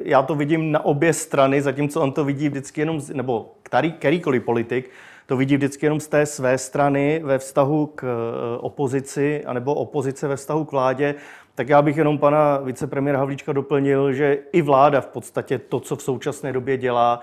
já 0.03 0.21
to 0.21 0.35
vidím 0.35 0.71
na 0.71 0.85
obě 0.85 1.13
strany, 1.13 1.61
zatímco 1.61 2.01
on 2.01 2.11
to 2.11 2.25
vidí 2.25 2.49
vždycky 2.49 2.81
jenom, 2.81 3.01
nebo 3.13 3.51
který, 3.63 3.91
kterýkoliv 3.91 4.43
politik, 4.43 4.89
to 5.25 5.37
vidí 5.37 5.57
vždycky 5.57 5.85
jenom 5.85 5.99
z 5.99 6.07
té 6.07 6.25
své 6.25 6.57
strany 6.57 7.21
ve 7.23 7.37
vztahu 7.37 7.85
k 7.85 8.03
eh, 8.03 8.57
opozici, 8.57 9.45
anebo 9.45 9.75
opozice 9.75 10.27
ve 10.27 10.35
vztahu 10.35 10.65
k 10.65 10.71
vládě, 10.71 11.15
tak 11.55 11.69
já 11.69 11.81
bych 11.81 11.97
jenom 11.97 12.17
pana 12.17 12.57
vicepremiéra 12.57 13.19
Havlíčka 13.19 13.53
doplnil, 13.53 14.13
že 14.13 14.37
i 14.51 14.61
vláda 14.61 15.01
v 15.01 15.07
podstatě 15.07 15.59
to, 15.59 15.79
co 15.79 15.95
v 15.95 16.03
současné 16.03 16.53
době 16.53 16.77
dělá, 16.77 17.19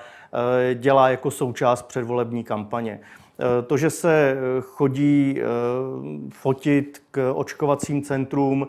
eh, 0.70 0.74
dělá 0.74 1.08
jako 1.08 1.30
součást 1.30 1.82
předvolební 1.82 2.44
kampaně. 2.44 3.00
Eh, 3.42 3.62
to, 3.62 3.76
že 3.76 3.90
se 3.90 4.36
eh, 4.36 4.60
chodí 4.60 5.40
eh, 5.40 5.44
fotit 6.30 7.02
k 7.10 7.32
očkovacím 7.34 8.02
centrům, 8.02 8.68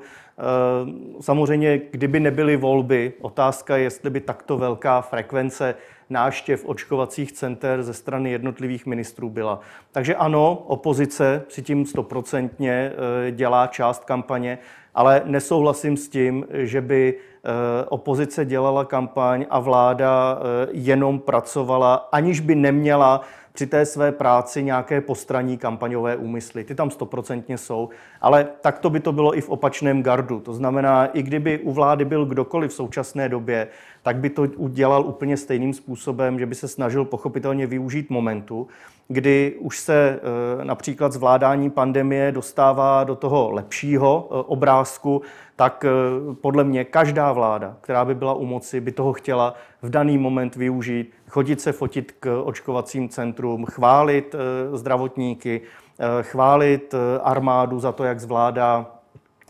samozřejmě, 1.22 1.82
kdyby 1.92 2.20
nebyly 2.20 2.58
volby, 2.58 3.14
otázka 3.22 3.78
je, 3.78 3.84
jestli 3.84 4.10
by 4.10 4.20
takto 4.20 4.58
velká 4.58 5.02
frekvence 5.02 5.76
náštěv 6.10 6.66
očkovacích 6.66 7.32
center 7.32 7.84
ze 7.84 7.94
strany 7.94 8.32
jednotlivých 8.32 8.86
ministrů 8.86 9.30
byla. 9.30 9.60
Takže 9.92 10.16
ano, 10.16 10.64
opozice 10.68 11.44
si 11.50 11.62
tím 11.62 11.86
stoprocentně 11.86 12.92
dělá 13.32 13.68
část 13.68 14.06
kampaně, 14.06 14.58
ale 14.96 15.22
nesouhlasím 15.26 15.98
s 15.98 16.10
tím, 16.10 16.46
že 16.52 16.82
by 16.82 17.20
opozice 17.90 18.46
dělala 18.46 18.86
kampaň 18.86 19.46
a 19.50 19.60
vláda 19.60 20.40
jenom 20.72 21.20
pracovala, 21.20 22.10
aniž 22.12 22.40
by 22.40 22.56
neměla 22.56 23.22
při 23.54 23.68
té 23.68 23.86
své 23.86 24.12
práci 24.12 24.64
nějaké 24.64 25.02
postraní 25.02 25.58
kampaňové 25.58 26.16
úmysly. 26.16 26.64
Ty 26.64 26.76
tam 26.76 26.92
stoprocentně 26.92 27.58
jsou, 27.58 27.90
ale 28.22 28.48
takto 28.62 28.90
by 28.90 29.00
to 29.00 29.12
bylo 29.12 29.38
i 29.38 29.42
v 29.42 29.50
opačném 29.50 30.04
gardu. 30.04 30.40
To 30.40 30.54
znamená, 30.54 31.06
i 31.06 31.24
kdyby 31.24 31.60
u 31.60 31.72
vlády 31.72 32.06
byl 32.06 32.26
kdokoliv 32.26 32.72
v 32.72 32.74
současné 32.74 33.30
době, 33.30 33.68
tak 34.02 34.18
by 34.18 34.30
to 34.30 34.42
udělal 34.58 35.06
úplně 35.06 35.38
stejným 35.38 35.74
způsobem, 35.74 36.40
že 36.40 36.46
by 36.46 36.56
se 36.56 36.68
snažil 36.68 37.06
pochopitelně 37.06 37.68
využít 37.68 38.10
momentu, 38.10 38.68
kdy 39.08 39.56
už 39.60 39.80
se 39.80 40.20
eh, 40.62 40.66
například 40.66 41.12
zvládání 41.12 41.70
pandemie 41.70 42.32
dostává 42.32 43.04
do 43.04 43.16
toho 43.16 43.52
lepšího 43.52 44.28
eh, 44.28 44.34
obrázku, 44.48 45.22
tak 45.56 45.86
eh, 45.86 45.90
podle 46.42 46.64
mě 46.64 46.86
každá 46.86 47.32
vláda, 47.32 47.76
která 47.82 48.06
by 48.06 48.16
byla 48.16 48.34
u 48.34 48.46
moci, 48.46 48.82
by 48.82 48.92
toho 48.92 49.14
chtěla 49.14 49.54
v 49.82 49.90
daný 49.90 50.18
moment 50.18 50.56
využít, 50.56 51.12
chodit 51.30 51.62
se 51.62 51.72
fotit 51.72 52.12
k 52.20 52.42
očkovacím 52.44 53.10
centrům, 53.10 53.66
chválit 53.66 54.36
zdravotníky, 54.74 55.62
chválit 56.22 56.96
armádu 57.24 57.80
za 57.80 57.92
to, 57.92 58.04
jak 58.04 58.20
zvládá, 58.20 58.92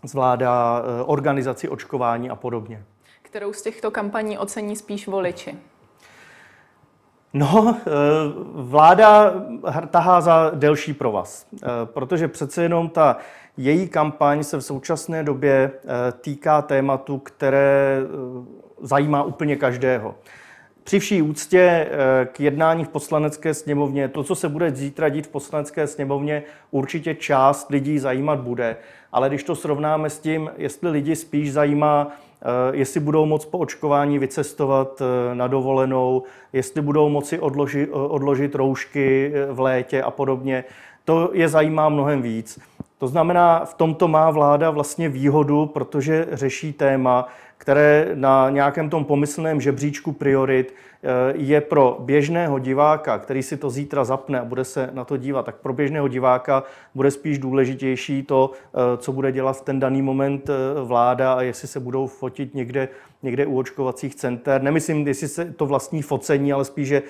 zvládá 0.04 0.84
organizaci 1.06 1.70
očkování 1.70 2.30
a 2.30 2.36
podobně. 2.36 2.84
Kterou 3.22 3.54
z 3.54 3.62
těchto 3.62 3.92
kampaní 3.92 4.38
ocení 4.38 4.76
spíš 4.76 5.08
voliči? 5.08 5.58
No, 7.34 7.76
eh, 7.80 7.92
vláda 8.54 9.34
tahá 9.89 10.22
za 10.22 10.52
delší 10.56 10.94
provaz, 10.94 11.46
eh, 11.54 11.68
protože 11.86 12.28
přece 12.28 12.63
jenom 12.63 12.89
ta 12.89 13.18
její 13.58 13.88
kampaň 13.88 14.44
se 14.44 14.58
v 14.58 14.62
současné 14.62 15.24
době 15.24 15.72
eh, 15.76 16.12
týká 16.22 16.62
tématu, 16.62 17.18
které 17.18 18.00
zajímá 18.82 19.24
úplně 19.24 19.56
každého. 19.56 20.16
Při 20.84 21.00
vší 21.00 21.22
úctě 21.22 21.88
k 22.32 22.39
jednání 22.39 22.86
v 22.86 22.89
poslanecké 22.89 23.54
sněmovně, 23.54 24.08
to, 24.08 24.24
co 24.24 24.36
se 24.36 24.50
bude 24.50 24.72
zítra 24.72 25.10
dít 25.10 25.28
v 25.28 25.30
poslanecké 25.30 25.88
sněmovně, 25.88 26.44
určitě 26.72 27.16
část 27.16 27.70
lidí 27.70 28.00
zajímat 28.00 28.39
bude. 28.39 28.78
Ale 29.12 29.30
když 29.30 29.44
to 29.44 29.56
srovnáme 29.56 30.10
s 30.10 30.20
tím, 30.20 30.52
jestli 30.58 30.89
lidi 30.89 31.16
spíš 31.16 31.54
zajímá 31.54 32.12
Eh, 32.46 32.76
jestli 32.78 33.00
budou 33.00 33.26
moct 33.26 33.46
po 33.46 33.58
očkování 33.58 34.20
vycestovat 34.20 35.02
eh, 35.02 35.36
na 35.36 35.48
dovolenou, 35.48 36.24
jestli 36.54 36.82
budou 36.82 37.10
moci 37.10 37.39
odložit, 37.39 37.89
eh, 37.89 37.94
odložit 37.94 38.56
roušky 38.56 39.34
v 39.52 39.60
létě 39.60 40.02
a 40.02 40.12
podobně. 40.12 40.63
To 41.06 41.30
je 41.34 41.50
zajímá 41.50 41.89
mnohem 41.89 42.22
víc. 42.22 42.60
To 43.04 43.08
znamená, 43.08 43.66
v 43.66 43.74
tomto 43.74 44.08
má 44.08 44.32
vláda 44.32 44.70
vlastně 44.70 45.10
výhodu, 45.10 45.66
protože 45.66 46.28
řeší 46.32 46.74
téma, 46.74 47.28
které 47.58 48.12
na 48.13 48.50
nějakém 48.50 48.89
tom 48.89 49.06
pomyslném 49.06 49.62
žebříčku 49.62 50.12
priorit 50.12 50.76
eh, 51.04 51.08
je 51.36 51.62
pro 51.62 51.98
běžného 52.00 52.60
diváka, 52.60 53.18
který 53.18 53.44
si 53.44 53.58
to 53.58 53.70
zítra 53.70 54.04
zapne 54.04 54.39
a 54.39 54.46
bude 54.46 54.63
se 54.63 54.89
na 54.94 55.06
to 55.06 55.18
dívat, 55.18 55.46
tak 55.46 55.56
pro 55.56 55.74
běžného 55.74 56.08
diváka 56.08 56.63
bude 56.96 57.12
spíš 57.12 57.39
důležitější 57.39 58.24
to, 58.24 58.52
eh, 58.52 58.98
co 58.98 59.12
bude 59.12 59.32
dělat 59.32 59.58
v 59.58 59.62
ten 59.62 59.80
daný 59.80 60.02
moment 60.02 60.50
eh, 60.50 60.54
vláda 60.84 61.34
a 61.34 61.42
jestli 61.42 61.68
se 61.68 61.80
budou 61.80 62.08
fotit 62.08 62.56
někde, 62.56 62.89
někde 63.24 63.46
u 63.46 63.58
očkovacích 63.58 64.16
center. 64.16 64.62
Nemyslím, 64.62 65.08
jestli 65.08 65.28
se 65.28 65.46
to 65.46 65.66
vlastní 65.66 66.02
focení, 66.02 66.54
ale 66.54 66.66
spíš, 66.66 66.88
že, 66.88 67.02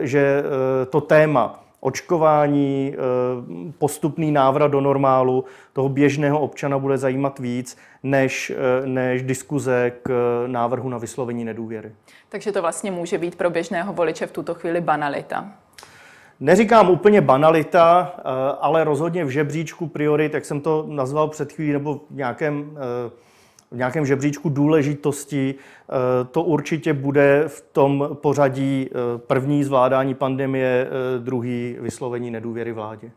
že 0.00 0.42
to 0.90 1.00
téma 1.00 1.62
očkování, 1.84 2.94
eh, 2.94 3.72
postupný 3.78 4.32
návrat 4.32 4.68
do 4.68 4.80
normálu 4.80 5.44
toho 5.72 5.88
běžného 5.88 6.40
občana 6.40 6.78
bude 6.78 6.98
zajímat 6.98 7.38
víc 7.38 7.76
než, 8.02 8.50
eh, 8.50 8.86
než 8.86 9.22
diskuze 9.22 9.92
k 10.02 10.10
návrhu 10.46 10.88
na 10.88 10.98
vyslovení 10.98 11.44
nedůvěry. 11.44 11.92
Takže 12.28 12.52
to 12.52 12.62
vlastně 12.62 12.90
může 12.90 13.18
být 13.18 13.34
pro 13.36 13.50
běžného 13.50 13.92
voliče 13.92 14.26
v 14.26 14.32
tuto 14.32 14.54
chvíli 14.54 14.80
banalita. 14.80 15.52
Neříkám 16.40 16.90
úplně 16.90 17.20
banalita, 17.20 18.14
eh, 18.18 18.22
ale 18.60 18.84
rozhodně 18.84 19.24
v 19.24 19.28
žebříčku 19.28 19.88
priorit, 19.88 20.34
jak 20.34 20.44
jsem 20.44 20.60
to 20.60 20.86
nazval 20.88 21.28
před 21.28 21.52
chvílí, 21.52 21.72
nebo 21.72 22.00
v 22.10 22.16
nějakém 22.16 22.78
v 23.72 23.76
nějakém 23.76 24.06
žebříčku 24.06 24.48
důležitosti. 24.48 25.54
Eh, 25.54 26.24
to 26.24 26.42
určitě 26.42 26.92
bude 26.92 27.44
v 27.46 27.60
tom 27.72 28.08
pořadí 28.14 28.90
eh, 28.90 29.18
první 29.18 29.64
zvládání 29.64 30.14
pandemie, 30.14 30.86
eh, 30.86 31.18
druhý 31.18 31.76
vyslovení 31.80 32.30
nedůvěry 32.30 32.72
vládě. 32.72 33.10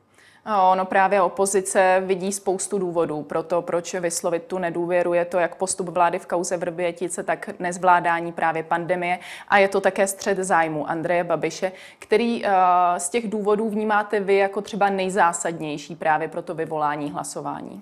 Ono 0.71 0.85
právě 0.85 1.21
opozice 1.21 2.03
vidí 2.05 2.31
spoustu 2.31 2.79
důvodů 2.79 3.21
pro 3.21 3.43
to, 3.43 3.61
proč 3.61 3.93
vyslovit 3.93 4.43
tu 4.43 4.57
nedůvěru. 4.57 5.13
Je 5.13 5.25
to 5.25 5.39
jak 5.39 5.55
postup 5.55 5.89
vlády 5.89 6.19
v 6.19 6.25
kauze 6.25 6.57
Vrbětice, 6.57 7.23
tak 7.23 7.49
nezvládání 7.59 8.31
právě 8.31 8.63
pandemie 8.63 9.19
a 9.47 9.57
je 9.57 9.67
to 9.67 9.81
také 9.81 10.07
střed 10.07 10.37
zájmu 10.37 10.89
Andreje 10.89 11.23
Babiše, 11.23 11.71
který 11.99 12.43
z 12.97 13.09
těch 13.09 13.29
důvodů 13.29 13.69
vnímáte 13.69 14.19
vy 14.19 14.35
jako 14.35 14.61
třeba 14.61 14.89
nejzásadnější 14.89 15.95
právě 15.95 16.27
pro 16.27 16.41
to 16.41 16.55
vyvolání 16.55 17.11
hlasování. 17.11 17.81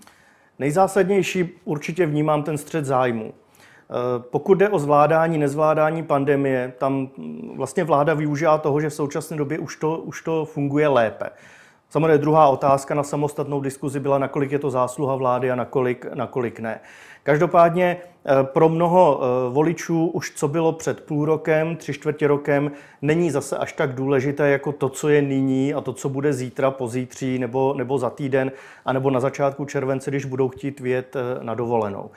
Nejzásadnější 0.60 1.50
určitě 1.66 2.06
vnímám 2.06 2.44
ten 2.44 2.58
střed 2.58 2.86
zájmu. 2.86 3.34
Eh, 3.34 3.94
pokud 4.20 4.54
jde 4.54 4.70
o 4.70 4.80
zvládání, 4.80 5.38
nezvládání 5.38 6.04
pandemie, 6.04 6.74
tam 6.78 7.10
vlastně 7.56 7.84
vláda 7.84 8.14
využívá 8.14 8.58
toho, 8.58 8.82
že 8.82 8.90
v 8.90 8.94
současné 8.94 9.38
době 9.38 9.60
už 9.60 9.76
to, 9.76 9.98
už 9.98 10.22
to 10.22 10.46
funguje 10.46 10.88
lépe. 10.88 11.30
Samozřejmě 11.94 12.18
druhá 12.18 12.48
otázka 12.48 12.96
na 12.96 13.04
samostatnou 13.04 13.62
diskuzi 13.62 14.00
byla, 14.00 14.18
nakolik 14.18 14.52
je 14.52 14.60
to 14.60 14.70
zásluha 14.70 15.16
vlády 15.16 15.52
a 15.52 15.56
nakolik, 15.56 16.06
nakolik 16.14 16.60
ne. 16.60 16.80
Každopádně 17.24 17.98
eh, 17.98 18.44
pro 18.44 18.70
mnoho 18.70 19.22
eh, 19.22 19.54
voličů 19.54 20.08
už 20.08 20.32
co 20.36 20.48
bylo 20.48 20.72
před 20.72 21.02
půl 21.02 21.26
rokem, 21.26 21.76
tři 21.76 21.94
čtvrtě 21.94 22.28
rokem, 22.28 22.72
není 23.02 23.32
zase 23.32 23.58
až 23.58 23.74
tak 23.74 23.96
důležité 23.96 24.50
jako 24.50 24.72
to, 24.72 24.90
co 24.90 25.10
je 25.10 25.22
nyní 25.22 25.74
a 25.74 25.82
to, 25.82 25.94
co 25.94 26.10
bude 26.10 26.34
zítra, 26.34 26.72
pozítří 26.72 27.40
nebo, 27.40 27.74
nebo 27.78 27.98
za 27.98 28.10
týden, 28.10 28.52
anebo 28.86 29.10
na 29.10 29.20
začátku 29.20 29.66
července, 29.66 30.12
když 30.12 30.26
budou 30.26 30.50
chtít 30.50 30.80
vět 30.80 31.16
eh, 31.16 31.44
na 31.44 31.54
dovolenou. 31.54 32.10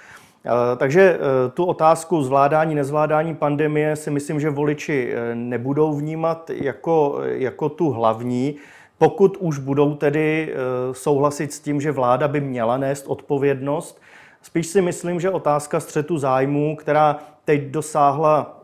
Takže 0.77 1.19
tu 1.55 1.65
otázku 1.65 2.23
zvládání, 2.23 2.75
nezvládání 2.75 3.35
pandemie 3.35 3.97
si 3.97 4.11
myslím, 4.11 4.41
že 4.41 4.51
voliči 4.51 5.15
nebudou 5.35 5.95
vnímat 5.95 6.51
jako, 6.51 7.21
jako 7.23 7.69
tu 7.69 7.91
hlavní, 7.91 8.57
pokud 8.99 9.37
už 9.37 9.59
budou 9.59 9.95
tedy 9.95 10.55
souhlasit 10.93 11.53
s 11.53 11.61
tím, 11.61 11.81
že 11.81 11.93
vláda 11.93 12.29
by 12.29 12.41
měla 12.41 12.77
nést 12.77 13.05
odpovědnost 13.07 14.01
Spíš 14.47 14.67
si 14.67 14.83
myslím, 14.83 15.21
že 15.21 15.31
otázka 15.31 15.81
střetu 15.81 16.19
zájmů, 16.19 16.77
která 16.77 17.19
teď 17.45 17.63
dosáhla 17.63 18.63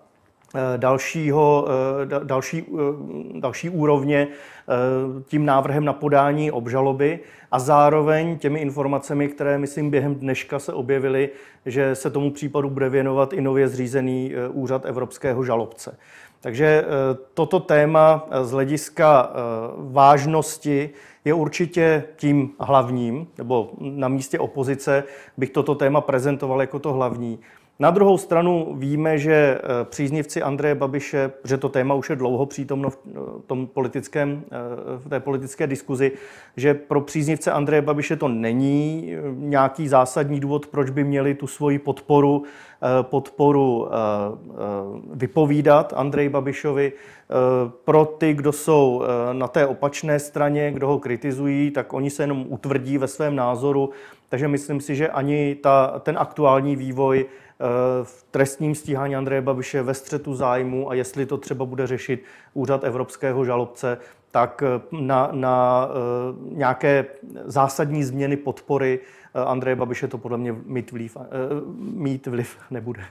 eh, 0.54 0.78
dalšího, 0.78 1.68
eh, 2.02 2.24
další, 2.24 2.64
eh, 2.74 3.40
další 3.40 3.70
úrovně 3.70 4.28
tím 5.26 5.46
návrhem 5.46 5.84
na 5.84 5.92
podání 5.92 6.50
obžaloby 6.50 7.20
a 7.50 7.58
zároveň 7.58 8.38
těmi 8.38 8.60
informacemi, 8.60 9.28
které, 9.28 9.58
myslím, 9.58 9.90
během 9.90 10.14
dneška 10.14 10.58
se 10.58 10.72
objevily, 10.72 11.30
že 11.66 11.94
se 11.94 12.10
tomu 12.10 12.30
případu 12.30 12.70
bude 12.70 12.88
věnovat 12.88 13.32
i 13.32 13.40
nově 13.40 13.68
zřízený 13.68 14.32
úřad 14.52 14.84
evropského 14.86 15.44
žalobce. 15.44 15.98
Takže 16.42 16.84
toto 17.34 17.60
téma 17.60 18.26
z 18.42 18.50
hlediska 18.50 19.30
vážnosti 19.76 20.90
je 21.24 21.34
určitě 21.34 22.04
tím 22.16 22.50
hlavním, 22.60 23.26
nebo 23.38 23.70
na 23.80 24.08
místě 24.08 24.38
opozice 24.38 25.04
bych 25.36 25.50
toto 25.50 25.74
téma 25.74 26.00
prezentoval 26.00 26.60
jako 26.60 26.78
to 26.78 26.92
hlavní. 26.92 27.38
Na 27.78 27.90
druhou 27.90 28.18
stranu 28.18 28.74
víme, 28.78 29.18
že 29.18 29.32
eh, 29.32 29.84
příznivci 29.84 30.42
Andreje 30.42 30.74
Babiše, 30.74 31.32
že 31.44 31.58
to 31.58 31.68
téma 31.68 31.94
už 31.94 32.10
je 32.10 32.16
dlouho 32.16 32.46
přítomno 32.46 32.90
v 32.90 32.98
eh, 33.06 33.18
tom 33.46 33.66
politickém, 33.66 34.42
eh, 34.46 34.98
v 34.98 35.08
té 35.08 35.20
politické 35.20 35.66
diskuzi, 35.66 36.12
že 36.56 36.74
pro 36.74 37.00
příznivce 37.00 37.52
Andreje 37.52 37.82
Babiše 37.82 38.16
to 38.16 38.28
není 38.28 39.12
nějaký 39.32 39.88
zásadní 39.88 40.40
důvod, 40.40 40.66
proč 40.66 40.90
by 40.90 41.04
měli 41.04 41.34
tu 41.34 41.46
svoji 41.46 41.78
podporu, 41.78 42.42
podporu 43.02 43.88
vypovídat 45.14 45.92
Andreji 45.96 46.28
Babišovi. 46.28 46.92
Pro 47.84 48.04
ty, 48.04 48.34
kdo 48.34 48.52
jsou 48.52 49.02
na 49.32 49.48
té 49.48 49.66
opačné 49.66 50.18
straně, 50.18 50.72
kdo 50.72 50.86
ho 50.86 50.98
kritizují, 50.98 51.70
tak 51.70 51.92
oni 51.92 52.10
se 52.10 52.22
jenom 52.22 52.46
utvrdí 52.48 52.98
ve 52.98 53.08
svém 53.08 53.36
názoru. 53.36 53.90
Takže 54.28 54.48
myslím 54.48 54.80
si, 54.80 54.96
že 54.96 55.08
ani 55.08 55.54
ta, 55.54 56.00
ten 56.02 56.16
aktuální 56.18 56.76
vývoj 56.76 57.26
v 58.02 58.24
trestním 58.30 58.74
stíhání 58.74 59.16
Andreje 59.16 59.42
Babiše 59.42 59.82
ve 59.82 59.94
střetu 59.94 60.34
zájmu 60.34 60.90
a 60.90 60.94
jestli 60.94 61.26
to 61.26 61.38
třeba 61.38 61.64
bude 61.64 61.86
řešit 61.86 62.24
úřad 62.54 62.84
evropského 62.84 63.44
žalobce, 63.44 63.98
tak 64.30 64.62
na, 64.92 65.28
na 65.32 65.86
uh, 65.86 66.56
nějaké 66.58 67.04
zásadní 67.44 68.04
změny 68.04 68.36
podpory 68.36 69.00
Andreje 69.34 69.76
Babiše 69.76 70.08
to 70.08 70.18
podle 70.18 70.38
mě 70.38 70.52
mít 70.52 70.92
vliv, 70.92 71.16
uh, 71.16 71.22
mít 71.76 72.26
vliv 72.26 72.58
nebude. 72.70 73.04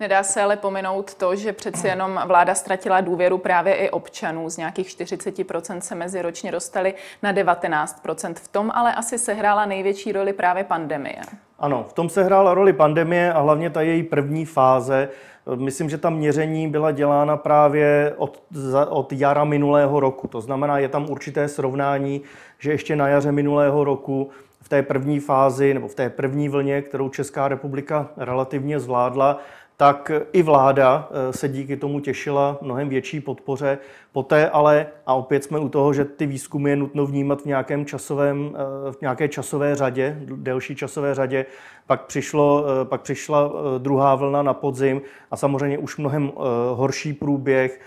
Nedá 0.00 0.22
se 0.22 0.42
ale 0.42 0.56
pominout 0.56 1.14
to, 1.14 1.36
že 1.36 1.52
přeci 1.52 1.86
jenom 1.86 2.20
vláda 2.26 2.54
ztratila 2.54 3.00
důvěru 3.00 3.38
právě 3.38 3.74
i 3.74 3.90
občanů. 3.90 4.50
Z 4.50 4.56
nějakých 4.56 4.88
40% 4.88 5.78
se 5.78 5.94
mezi 5.94 6.22
ročně 6.22 6.52
dostali 6.52 6.94
na 7.22 7.32
19%. 7.32 8.34
V 8.34 8.48
tom 8.48 8.70
ale 8.74 8.94
asi 8.94 9.18
sehrála 9.18 9.66
největší 9.66 10.12
roli 10.12 10.32
právě 10.32 10.64
pandemie. 10.64 11.20
Ano, 11.58 11.86
v 11.88 11.92
tom 11.92 12.08
se 12.08 12.24
hrála 12.24 12.54
roli 12.54 12.72
pandemie 12.72 13.32
a 13.32 13.40
hlavně 13.40 13.70
ta 13.70 13.80
její 13.80 14.02
první 14.02 14.44
fáze. 14.44 15.08
Myslím, 15.54 15.90
že 15.90 15.98
ta 15.98 16.10
měření 16.10 16.68
byla 16.68 16.90
dělána 16.90 17.36
právě 17.36 18.14
od, 18.16 18.42
od 18.88 19.12
jara 19.12 19.44
minulého 19.44 20.00
roku. 20.00 20.28
To 20.28 20.40
znamená, 20.40 20.78
je 20.78 20.88
tam 20.88 21.10
určité 21.10 21.48
srovnání, 21.48 22.20
že 22.58 22.70
ještě 22.70 22.96
na 22.96 23.08
jaře 23.08 23.32
minulého 23.32 23.84
roku 23.84 24.30
v 24.66 24.68
té 24.68 24.82
první 24.82 25.20
fázi 25.20 25.74
nebo 25.74 25.88
v 25.88 25.94
té 25.94 26.10
první 26.10 26.48
vlně, 26.48 26.82
kterou 26.82 27.08
Česká 27.08 27.48
republika 27.48 28.08
relativně 28.16 28.80
zvládla, 28.80 29.38
tak 29.76 30.10
i 30.32 30.42
vláda 30.42 31.08
eh, 31.10 31.32
se 31.32 31.48
díky 31.48 31.76
tomu 31.76 32.00
těšila 32.00 32.58
mnohem 32.62 32.88
větší 32.88 33.20
podpoře. 33.20 33.78
Poté 34.12 34.50
ale, 34.50 34.86
a 35.06 35.14
opět 35.14 35.44
jsme 35.44 35.58
u 35.58 35.68
toho, 35.68 35.92
že 35.92 36.04
ty 36.04 36.26
výzkumy 36.26 36.70
je 36.70 36.76
nutno 36.76 37.06
vnímat 37.06 37.42
v, 37.42 37.44
nějakém 37.44 37.86
časovém, 37.86 38.50
eh, 38.54 38.92
v 38.92 39.00
nějaké 39.00 39.28
časové 39.28 39.74
řadě, 39.74 40.18
delší 40.20 40.76
časové 40.76 41.14
řadě, 41.14 41.46
pak, 41.86 42.06
přišlo, 42.06 42.64
eh, 42.66 42.84
pak 42.84 43.00
přišla 43.00 43.52
druhá 43.78 44.14
vlna 44.14 44.42
na 44.42 44.54
podzim 44.54 45.02
a 45.30 45.36
samozřejmě 45.36 45.78
už 45.78 45.96
mnohem 45.96 46.32
horší 46.74 47.12
průběh, 47.12 47.80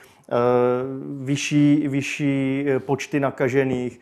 vyšší, 1.19 1.87
vyšší 1.87 2.65
počty 2.85 3.19
nakažených, 3.19 3.99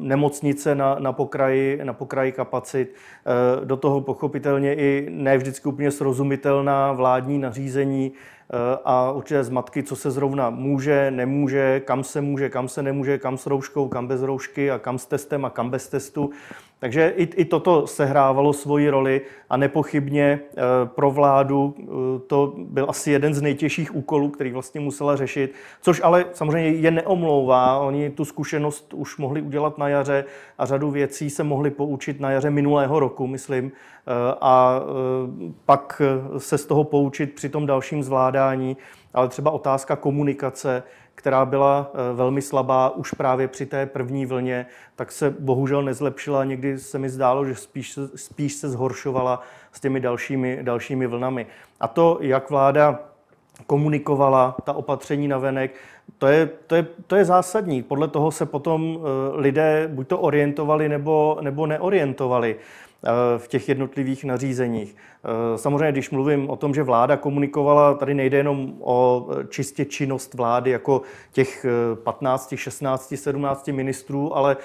nemocnice 0.00 0.74
na, 0.74 0.96
na, 0.98 1.12
pokraji, 1.12 1.80
na 1.84 1.92
pokraji 1.92 2.32
kapacit, 2.32 2.94
eh, 2.94 3.64
do 3.64 3.76
toho 3.76 4.00
pochopitelně 4.00 4.74
i 4.74 5.06
ne 5.10 5.38
vždycky 5.38 5.68
úplně 5.68 5.90
srozumitelná 5.90 6.92
vládní 6.92 7.38
nařízení 7.38 8.12
eh, 8.12 8.78
a 8.84 9.10
určité 9.10 9.44
zmatky, 9.44 9.82
co 9.82 9.96
se 9.96 10.10
zrovna 10.10 10.50
může, 10.50 11.10
nemůže, 11.10 11.80
kam 11.84 12.04
se 12.04 12.20
může, 12.20 12.48
kam 12.48 12.68
se 12.68 12.82
nemůže, 12.82 13.18
kam 13.18 13.38
s 13.38 13.46
rouškou, 13.46 13.88
kam 13.88 14.06
bez 14.06 14.22
roušky 14.22 14.70
a 14.70 14.78
kam 14.78 14.98
s 14.98 15.06
testem 15.06 15.44
a 15.44 15.50
kam 15.50 15.70
bez 15.70 15.88
testu. 15.88 16.30
Takže 16.78 17.12
i, 17.16 17.22
i 17.22 17.44
toto 17.44 17.86
sehrávalo 17.86 18.52
svoji 18.52 18.90
roli 18.90 19.20
a 19.50 19.56
nepochybně 19.56 20.40
eh, 20.40 20.62
pro 20.86 21.10
vládu 21.10 21.74
eh, 21.78 21.84
to 22.26 22.54
byl 22.56 22.86
asi 22.88 23.10
jeden 23.10 23.34
z 23.34 23.42
nejtěžších 23.42 23.94
úkolů, 23.94 24.28
který 24.28 24.52
vlastně 24.52 24.80
musela 24.80 25.16
řešit, 25.16 25.54
což 25.80 26.00
ale 26.04 26.24
samozřejmě 26.32 26.70
je 26.70 26.90
neomlouvá. 26.90 27.78
Oni 27.78 28.10
tu 28.10 28.24
zkušenost 28.24 28.94
už 28.94 29.16
mohli 29.16 29.42
udělat 29.42 29.78
na 29.78 29.88
jaře 29.88 30.24
a 30.58 30.66
řadu 30.66 30.90
věcí 30.90 31.30
se 31.30 31.44
mohli 31.44 31.70
poučit 31.70 32.20
na 32.20 32.30
jaře 32.30 32.50
minulého 32.50 33.00
roku, 33.00 33.26
myslím, 33.26 33.72
eh, 33.72 34.34
a 34.40 34.80
pak 35.64 36.02
se 36.38 36.58
z 36.58 36.66
toho 36.66 36.84
poučit 36.84 37.34
při 37.34 37.48
tom 37.48 37.66
dalším 37.66 38.02
zvládání. 38.02 38.76
Ale 39.16 39.28
třeba 39.28 39.50
otázka 39.50 39.96
komunikace, 39.96 40.82
která 41.14 41.44
byla 41.44 41.90
eh, 41.94 42.14
velmi 42.14 42.42
slabá 42.42 42.90
už 42.90 43.12
právě 43.12 43.48
při 43.48 43.66
té 43.66 43.86
první 43.86 44.26
vlně, 44.26 44.66
tak 44.96 45.12
se 45.12 45.34
bohužel 45.38 45.82
nezlepšila. 45.82 46.44
Někdy 46.44 46.78
se 46.78 46.98
mi 46.98 47.08
zdálo, 47.08 47.44
že 47.44 47.54
spíš, 47.54 47.98
spíš 48.16 48.54
se 48.54 48.68
zhoršovala 48.68 49.42
s 49.72 49.80
těmi 49.80 50.00
dalšími, 50.00 50.58
dalšími 50.62 51.06
vlnami. 51.06 51.46
A 51.80 51.88
to, 51.88 52.18
jak 52.20 52.50
vláda 52.50 52.98
komunikovala 53.66 54.56
ta 54.64 54.72
opatření 54.72 55.28
na 55.28 55.38
venek, 55.38 55.74
to 56.18 56.26
je, 56.26 56.50
to, 56.66 56.74
je, 56.74 56.86
to 57.06 57.16
je 57.16 57.24
zásadní. 57.24 57.82
Podle 57.82 58.08
toho 58.08 58.30
se 58.30 58.46
potom 58.46 58.98
eh, 58.98 59.40
lidé 59.40 59.88
buď 59.92 60.08
to 60.08 60.18
orientovali 60.18 60.88
nebo, 60.88 61.38
nebo 61.40 61.66
neorientovali. 61.66 62.56
Eh, 63.04 63.38
v 63.38 63.48
těch 63.48 63.68
jednotlivých 63.68 64.24
nařízeních. 64.24 64.96
Eh, 64.96 65.58
samozřejmě, 65.58 65.92
když 65.92 66.10
mluvím 66.10 66.50
o 66.50 66.56
tom, 66.56 66.74
že 66.74 66.82
vláda 66.82 67.16
komunikovala, 67.16 67.94
tady 67.94 68.14
nejde 68.14 68.36
jenom 68.36 68.74
o 68.80 69.28
eh, 69.30 69.46
čistě 69.48 69.84
činnost 69.84 70.34
vlády 70.34 70.70
jako 70.70 71.02
těch 71.32 71.66
15, 71.94 72.54
16, 72.56 73.14
17 73.16 73.68
ministrů, 73.72 74.36
ale 74.36 74.56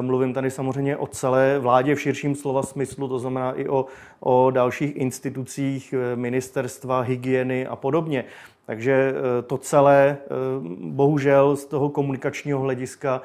mluvím 0.00 0.34
tady 0.34 0.50
samozřejmě 0.50 0.96
o 0.96 1.06
celé 1.06 1.58
vládě 1.58 1.94
v 1.94 2.00
širším 2.00 2.34
slova 2.34 2.62
smyslu, 2.62 3.08
to 3.08 3.18
znamená 3.18 3.52
i 3.52 3.68
o, 3.68 3.86
o 4.20 4.50
dalších 4.50 4.96
institucích 4.96 5.94
ministerstva, 6.14 7.00
hygieny 7.00 7.66
a 7.66 7.76
podobně. 7.76 8.24
Takže 8.66 8.92
eh, 8.92 9.42
to 9.42 9.58
celé 9.58 10.18
eh, 10.20 10.26
bohužel 10.80 11.56
z 11.56 11.66
toho 11.66 11.88
komunikačního 11.88 12.60
hlediska 12.60 13.22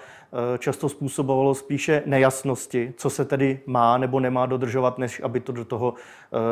eh, 0.56 0.58
často 0.58 0.90
způsobovalo 0.90 1.56
spíše 1.56 2.04
nejasnosti, 2.06 2.94
co 2.98 3.10
se 3.10 3.26
tedy 3.26 3.60
má 3.66 3.98
nebo 3.98 4.20
nemá 4.20 4.46
dodržovat, 4.46 4.98
než 4.98 5.22
aby 5.24 5.40
to 5.40 5.52
do 5.52 5.66
toho 5.66 5.94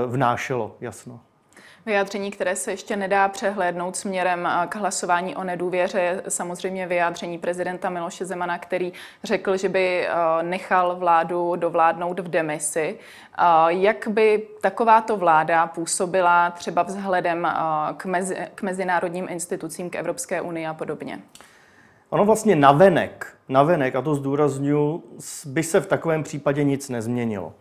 vnášelo 0.08 0.76
jasno. 0.82 1.20
Vyjádření, 1.86 2.32
které 2.32 2.56
se 2.56 2.72
ještě 2.72 2.96
nedá 2.96 3.28
přehlédnout 3.28 3.96
směrem 3.96 4.50
k 4.70 4.76
hlasování 4.76 5.36
o 5.36 5.44
nedůvěře, 5.44 6.00
je 6.00 6.24
samozřejmě 6.28 6.88
vyjádření 6.88 7.38
prezidenta 7.38 7.90
Miloše 7.90 8.26
Zemana, 8.26 8.58
který 8.58 8.94
řekl, 9.24 9.58
že 9.58 9.70
by 9.70 10.08
nechal 10.42 10.96
vládu 10.96 11.56
dovládnout 11.56 12.20
v 12.20 12.28
demisi. 12.28 12.98
Jak 13.68 14.08
by 14.08 14.48
takováto 14.62 15.18
vláda 15.18 15.68
působila 15.68 16.52
třeba 16.52 16.84
vzhledem 16.84 17.48
k, 17.98 18.06
mezi, 18.06 18.38
k 18.56 18.62
mezinárodním 18.62 19.28
institucím, 19.30 19.90
k 19.90 19.96
Evropské 19.96 20.42
unii 20.42 20.68
a 20.68 20.74
podobně? 20.74 21.20
Ono 22.10 22.26
vlastně 22.26 22.56
navenek, 22.56 23.34
navenek, 23.50 23.96
a 23.96 24.02
to 24.02 24.16
zdůraznuju, 24.16 25.04
by 25.46 25.64
se 25.64 25.80
v 25.80 25.88
takovém 25.88 26.24
případě 26.24 26.64
nic 26.64 26.90
nezměnilo. 26.90 27.54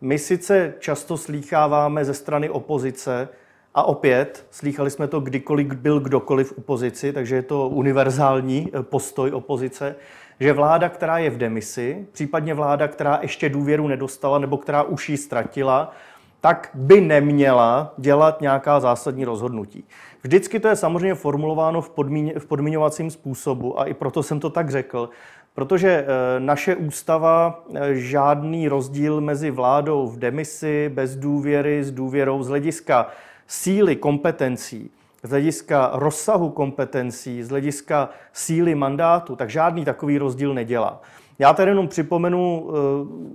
My 0.00 0.18
sice 0.18 0.74
často 0.78 1.16
slýcháváme 1.16 2.04
ze 2.04 2.14
strany 2.14 2.50
opozice, 2.50 3.28
a 3.74 3.82
opět, 3.82 4.46
slýchali 4.50 4.90
jsme 4.90 5.08
to 5.08 5.20
kdykoliv 5.20 5.66
byl 5.66 6.00
kdokoliv 6.00 6.52
v 6.52 6.58
opozici, 6.58 7.12
takže 7.12 7.34
je 7.34 7.42
to 7.42 7.68
univerzální 7.68 8.70
eh, 8.72 8.82
postoj 8.82 9.30
opozice, 9.30 9.96
že 10.40 10.52
vláda, 10.52 10.88
která 10.88 11.18
je 11.18 11.30
v 11.30 11.38
demisi, 11.38 12.06
případně 12.12 12.54
vláda, 12.54 12.88
která 12.88 13.18
ještě 13.22 13.48
důvěru 13.48 13.88
nedostala 13.88 14.38
nebo 14.38 14.56
která 14.56 14.82
už 14.82 15.08
ji 15.08 15.16
ztratila, 15.16 15.92
tak 16.40 16.70
by 16.74 17.00
neměla 17.00 17.94
dělat 17.98 18.40
nějaká 18.40 18.80
zásadní 18.80 19.24
rozhodnutí. 19.24 19.84
Vždycky 20.22 20.60
to 20.60 20.68
je 20.68 20.76
samozřejmě 20.76 21.14
formulováno 21.14 21.80
v, 21.80 21.90
podmíň, 21.90 22.32
v 22.38 22.46
podmiňovacím 22.46 23.10
způsobu 23.10 23.80
a 23.80 23.84
i 23.84 23.94
proto 23.94 24.22
jsem 24.22 24.40
to 24.40 24.50
tak 24.50 24.70
řekl, 24.70 25.10
protože 25.54 25.90
eh, 25.90 26.06
naše 26.40 26.76
ústava 26.76 27.64
eh, 27.74 27.94
žádný 27.94 28.68
rozdíl 28.68 29.20
mezi 29.20 29.50
vládou 29.50 30.06
v 30.06 30.18
demisi, 30.18 30.90
bez 30.94 31.16
důvěry, 31.16 31.84
s 31.84 31.90
důvěrou 31.90 32.42
z 32.42 32.48
hlediska 32.48 33.06
síly 33.46 33.96
kompetencí, 33.96 34.90
z 35.22 35.30
hlediska 35.30 35.90
rozsahu 35.94 36.50
kompetencí, 36.50 37.42
z 37.42 37.48
hlediska 37.48 38.08
síly 38.32 38.74
mandátu, 38.74 39.36
tak 39.36 39.50
žádný 39.50 39.84
takový 39.84 40.18
rozdíl 40.18 40.54
nedělá. 40.54 41.02
Já 41.38 41.52
tady 41.52 41.70
jenom 41.70 41.88
připomenu 41.88 42.60
uh, 42.60 42.74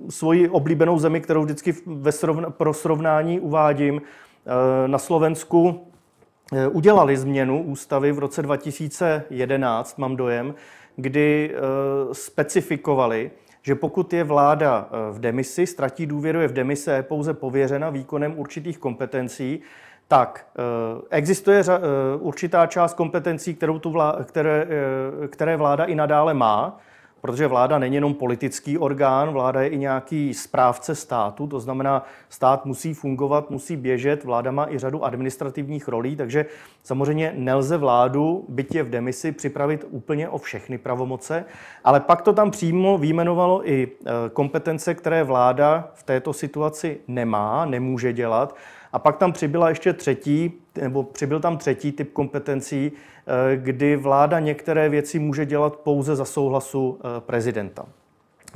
svoji 0.09 0.49
oblíbenou 0.49 0.99
zemi, 0.99 1.21
kterou 1.21 1.43
vždycky 1.43 1.75
ve 1.85 2.11
srovna, 2.11 2.49
pro 2.49 2.73
srovnání 2.73 3.39
uvádím. 3.39 3.95
Uh, 3.95 4.01
na 4.87 4.97
Slovensku 4.97 5.69
uh, 5.69 6.59
udělali 6.71 7.17
změnu 7.17 7.63
ústavy 7.63 8.11
v 8.11 8.19
roce 8.19 8.41
2011, 8.41 9.97
mám 9.97 10.15
dojem, 10.15 10.55
kdy 10.95 11.55
specifikovali, 12.11 13.31
že 13.61 13.75
pokud 13.75 14.13
je 14.13 14.23
vláda 14.23 14.89
v 15.11 15.19
demisi, 15.19 15.67
ztratí 15.67 16.05
důvěru, 16.05 16.41
je 16.41 16.47
v 16.47 16.53
demisi 16.53 16.91
a 16.91 16.93
je 16.93 17.03
pouze 17.03 17.33
pověřena 17.33 17.89
výkonem 17.89 18.39
určitých 18.39 18.77
kompetencí, 18.77 19.61
tak 20.07 20.47
eh, 20.57 21.01
existuje 21.09 21.63
eh, 21.67 21.79
určitá 22.19 22.67
část 22.67 22.93
kompetencí, 22.93 23.53
kterou 23.53 23.79
tu 23.79 23.91
vláda, 23.91 24.23
které, 24.23 24.67
eh, 25.23 25.27
které 25.27 25.57
vláda 25.57 25.85
i 25.85 25.95
nadále 25.95 26.33
má, 26.33 26.79
protože 27.21 27.47
vláda 27.47 27.79
není 27.79 27.95
jenom 27.95 28.13
politický 28.13 28.77
orgán, 28.77 29.29
vláda 29.29 29.61
je 29.61 29.69
i 29.69 29.77
nějaký 29.77 30.33
správce 30.33 30.95
státu, 30.95 31.47
to 31.47 31.59
znamená, 31.59 32.05
stát 32.29 32.65
musí 32.65 32.93
fungovat, 32.93 33.49
musí 33.49 33.75
běžet, 33.75 34.23
vláda 34.23 34.51
má 34.51 34.69
i 34.69 34.77
řadu 34.77 35.05
administrativních 35.05 35.87
rolí, 35.87 36.15
takže 36.15 36.45
samozřejmě 36.83 37.33
nelze 37.35 37.77
vládu, 37.77 38.45
byť 38.49 38.75
je 38.75 38.83
v 38.83 38.89
demisi, 38.89 39.31
připravit 39.31 39.85
úplně 39.89 40.29
o 40.29 40.37
všechny 40.37 40.77
pravomoce, 40.77 41.45
ale 41.83 41.99
pak 41.99 42.21
to 42.21 42.33
tam 42.33 42.51
přímo 42.51 42.97
výjmenovalo 42.97 43.69
i 43.69 43.87
kompetence, 44.33 44.95
které 44.95 45.23
vláda 45.23 45.91
v 45.93 46.03
této 46.03 46.33
situaci 46.33 46.99
nemá, 47.07 47.65
nemůže 47.65 48.13
dělat, 48.13 48.55
a 48.93 48.99
pak 48.99 49.17
tam 49.17 49.31
přibyla 49.33 49.69
ještě 49.69 49.93
třetí, 49.93 50.53
nebo 50.81 51.03
přibyl 51.03 51.39
tam 51.39 51.57
třetí 51.57 51.91
typ 51.91 52.13
kompetencí, 52.13 52.91
eh, 52.91 53.57
kdy 53.57 53.95
vláda 53.95 54.39
některé 54.39 54.89
věci 54.89 55.19
může 55.19 55.45
dělat 55.45 55.75
pouze 55.75 56.15
za 56.15 56.25
souhlasu 56.25 56.99
eh, 56.99 57.21
prezidenta. 57.21 57.85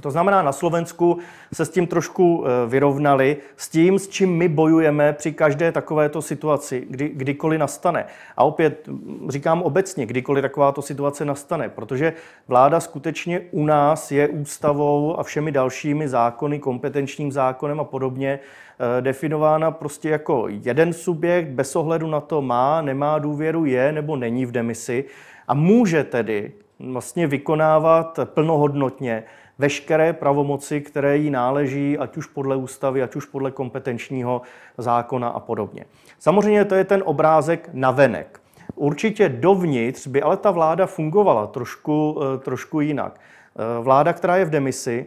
To 0.02 0.12
znamená, 0.12 0.42
na 0.42 0.52
Slovensku 0.52 1.18
se 1.54 1.66
s 1.66 1.70
tím 1.70 1.88
trošku 1.88 2.46
eh, 2.46 2.70
vyrovnali, 2.70 3.38
s 3.58 3.70
tím, 3.70 4.00
s 4.00 4.08
čím 4.08 4.38
my 4.38 4.48
bojujeme 4.48 5.14
při 5.14 5.32
každé 5.32 5.72
takovéto 5.72 6.22
situaci, 6.22 6.86
kdy, 6.90 7.10
kdykoliv 7.10 7.60
nastane. 7.60 8.06
A 8.38 8.44
opět 8.44 8.90
říkám 9.30 9.62
obecně, 9.62 10.06
kdykoliv 10.06 10.42
takováto 10.42 10.82
situace 10.82 11.26
nastane, 11.26 11.70
protože 11.70 12.14
vláda 12.48 12.80
skutečně 12.80 13.42
u 13.52 13.66
nás 13.66 14.12
je 14.12 14.28
ústavou 14.28 15.20
a 15.20 15.24
všemi 15.24 15.52
dalšími 15.52 16.10
zákony, 16.10 16.60
kompetenčním 16.60 17.32
zákonem 17.32 17.80
a 17.80 17.84
podobně 17.84 18.40
eh, 18.40 19.02
definována 19.02 19.72
prostě 19.72 20.10
jako 20.10 20.46
jeden 20.50 20.94
subjekt, 20.94 21.48
bez 21.48 21.76
ohledu 21.76 22.08
na 22.08 22.22
to 22.22 22.42
má, 22.42 22.82
nemá 22.82 23.20
důvěru, 23.20 23.66
je 23.66 23.92
nebo 23.92 24.16
není 24.16 24.46
v 24.46 24.52
demisi 24.52 25.06
a 25.48 25.54
může 25.54 26.04
tedy 26.04 26.52
vlastně 26.80 27.28
vykonávat 27.28 28.20
plnohodnotně 28.24 29.24
veškeré 29.62 30.14
pravomoci, 30.14 30.82
které 30.82 31.18
jí 31.18 31.30
náleží, 31.30 31.98
ať 31.98 32.18
už 32.18 32.26
podle 32.26 32.56
ústavy, 32.56 33.04
ať 33.04 33.16
už 33.16 33.26
podle 33.26 33.52
kompetenčního 33.52 34.42
zákona 34.78 35.28
a 35.30 35.40
podobně. 35.40 35.86
Samozřejmě 36.20 36.66
to 36.66 36.76
je 36.76 36.84
ten 36.84 37.04
obrázek 37.06 37.70
navenek. 37.74 38.42
Určitě 38.76 39.30
dovnitř 39.30 40.08
by 40.08 40.22
ale 40.22 40.38
ta 40.38 40.52
vláda 40.52 40.86
fungovala 40.86 41.48
trošku, 41.48 42.18
eh, 42.18 42.38
trošku 42.38 42.82
jinak. 42.82 43.20
Eh, 43.20 43.84
vláda, 43.84 44.14
která 44.14 44.38
je 44.38 44.46
v 44.46 44.50
demisi, 44.50 45.06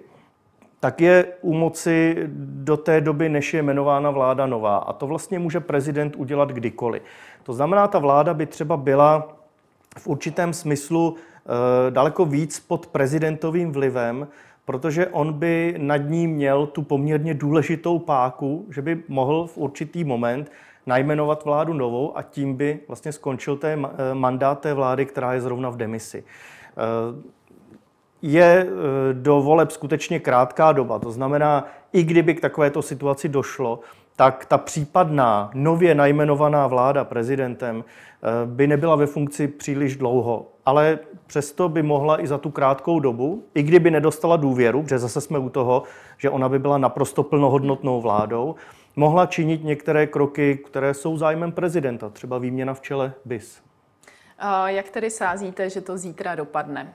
tak 0.80 1.00
je 1.00 1.26
u 1.42 1.54
moci 1.54 2.16
do 2.38 2.76
té 2.76 3.00
doby, 3.00 3.28
než 3.28 3.54
je 3.54 3.62
jmenována 3.62 4.10
vláda 4.10 4.46
nová. 4.46 4.76
A 4.76 4.92
to 4.92 5.06
vlastně 5.06 5.38
může 5.38 5.60
prezident 5.60 6.16
udělat 6.16 6.52
kdykoliv. 6.52 7.02
To 7.42 7.52
znamená, 7.52 7.88
ta 7.88 7.98
vláda 7.98 8.34
by 8.34 8.46
třeba 8.46 8.76
byla 8.76 9.36
v 9.98 10.06
určitém 10.06 10.52
smyslu 10.52 11.16
daleko 11.90 12.24
víc 12.24 12.60
pod 12.60 12.86
prezidentovým 12.86 13.72
vlivem, 13.72 14.28
protože 14.64 15.06
on 15.06 15.32
by 15.32 15.74
nad 15.78 15.96
ní 15.96 16.26
měl 16.26 16.66
tu 16.66 16.82
poměrně 16.82 17.34
důležitou 17.34 17.98
páku, 17.98 18.66
že 18.70 18.82
by 18.82 19.02
mohl 19.08 19.46
v 19.46 19.58
určitý 19.58 20.04
moment 20.04 20.50
najmenovat 20.86 21.44
vládu 21.44 21.72
novou 21.72 22.18
a 22.18 22.22
tím 22.22 22.54
by 22.54 22.80
vlastně 22.88 23.12
skončil 23.12 23.56
té 23.56 23.72
eh, 23.72 24.14
mandát 24.14 24.60
té 24.60 24.74
vlády, 24.74 25.06
která 25.06 25.32
je 25.32 25.40
zrovna 25.40 25.70
v 25.70 25.76
demisi. 25.76 26.18
E, 26.18 26.24
je 28.22 28.66
eh, 28.66 29.14
do 29.14 29.42
voleb 29.42 29.70
skutečně 29.70 30.20
krátká 30.20 30.72
doba. 30.72 30.98
To 30.98 31.10
znamená, 31.10 31.66
i 31.92 32.02
kdyby 32.02 32.34
k 32.34 32.40
takovéto 32.40 32.82
situaci 32.82 33.28
došlo, 33.28 33.80
tak 34.16 34.46
ta 34.46 34.58
případná 34.58 35.50
nově 35.54 35.94
najmenovaná 35.94 36.66
vláda 36.66 37.04
prezidentem 37.04 37.84
eh, 37.84 38.46
by 38.46 38.66
nebyla 38.66 38.96
ve 38.96 39.06
funkci 39.06 39.48
příliš 39.48 39.96
dlouho. 39.96 40.46
Ale 40.66 40.98
přesto 41.26 41.68
by 41.68 41.82
mohla 41.82 42.22
i 42.22 42.26
za 42.26 42.38
tu 42.38 42.50
krátkou 42.50 43.00
dobu, 43.00 43.44
i 43.54 43.62
kdyby 43.62 43.90
nedostala 43.90 44.36
důvěru, 44.36 44.82
protože 44.82 44.98
zase 44.98 45.20
jsme 45.20 45.38
u 45.38 45.48
toho, 45.48 45.82
že 46.18 46.30
ona 46.30 46.48
by 46.48 46.58
byla 46.58 46.78
naprosto 46.78 47.22
plnohodnotnou 47.22 48.00
vládou, 48.00 48.54
mohla 48.96 49.26
činit 49.26 49.64
některé 49.64 50.06
kroky, 50.06 50.56
které 50.66 50.94
jsou 50.94 51.16
zájmem 51.16 51.52
prezidenta, 51.52 52.08
třeba 52.08 52.38
výměna 52.38 52.74
v 52.74 52.80
čele 52.80 53.12
BIS. 53.24 53.60
A 54.38 54.68
jak 54.68 54.88
tedy 54.88 55.10
sázíte, 55.10 55.70
že 55.70 55.80
to 55.80 55.98
zítra 55.98 56.34
dopadne? 56.34 56.94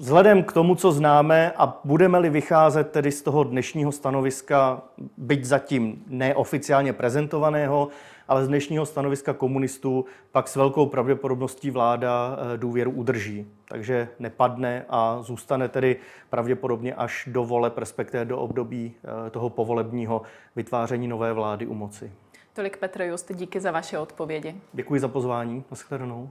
Vzhledem 0.00 0.42
k 0.42 0.52
tomu, 0.52 0.74
co 0.74 0.92
známe 0.92 1.52
a 1.56 1.80
budeme-li 1.84 2.30
vycházet 2.30 2.90
tedy 2.90 3.12
z 3.12 3.22
toho 3.22 3.44
dnešního 3.44 3.92
stanoviska, 3.92 4.82
byť 5.16 5.44
zatím 5.44 6.04
neoficiálně 6.06 6.92
prezentovaného, 6.92 7.88
ale 8.28 8.44
z 8.44 8.48
dnešního 8.48 8.86
stanoviska 8.86 9.32
komunistů, 9.32 10.04
pak 10.32 10.48
s 10.48 10.56
velkou 10.56 10.86
pravděpodobností 10.86 11.70
vláda 11.70 12.38
eh, 12.54 12.58
důvěru 12.58 12.90
udrží. 12.90 13.46
Takže 13.68 14.08
nepadne 14.18 14.84
a 14.88 15.22
zůstane 15.22 15.68
tedy 15.68 15.96
pravděpodobně 16.30 16.94
až 16.94 17.28
do 17.32 17.44
vole, 17.44 17.72
respektive 17.76 18.24
do 18.24 18.38
období 18.38 18.94
eh, 19.26 19.30
toho 19.30 19.50
povolebního 19.50 20.22
vytváření 20.56 21.08
nové 21.08 21.32
vlády 21.32 21.66
u 21.66 21.74
moci. 21.74 22.12
Tolik 22.52 22.76
Petr 22.76 23.02
Just, 23.02 23.32
díky 23.34 23.60
za 23.60 23.70
vaše 23.70 23.98
odpovědi. 23.98 24.54
Děkuji 24.72 25.00
za 25.00 25.08
pozvání. 25.08 25.64
Naschledanou. 25.70 26.30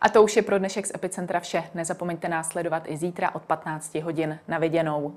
A 0.00 0.08
to 0.08 0.22
už 0.22 0.36
je 0.36 0.42
pro 0.42 0.58
dnešek 0.58 0.86
z 0.86 0.94
Epicentra 0.94 1.40
vše. 1.40 1.64
Nezapomeňte 1.74 2.28
nás 2.28 2.48
sledovat 2.48 2.82
i 2.86 2.96
zítra 2.96 3.34
od 3.34 3.42
15 3.42 3.94
hodin. 3.94 4.38
Na 4.48 4.58
viděnou. 4.58 5.16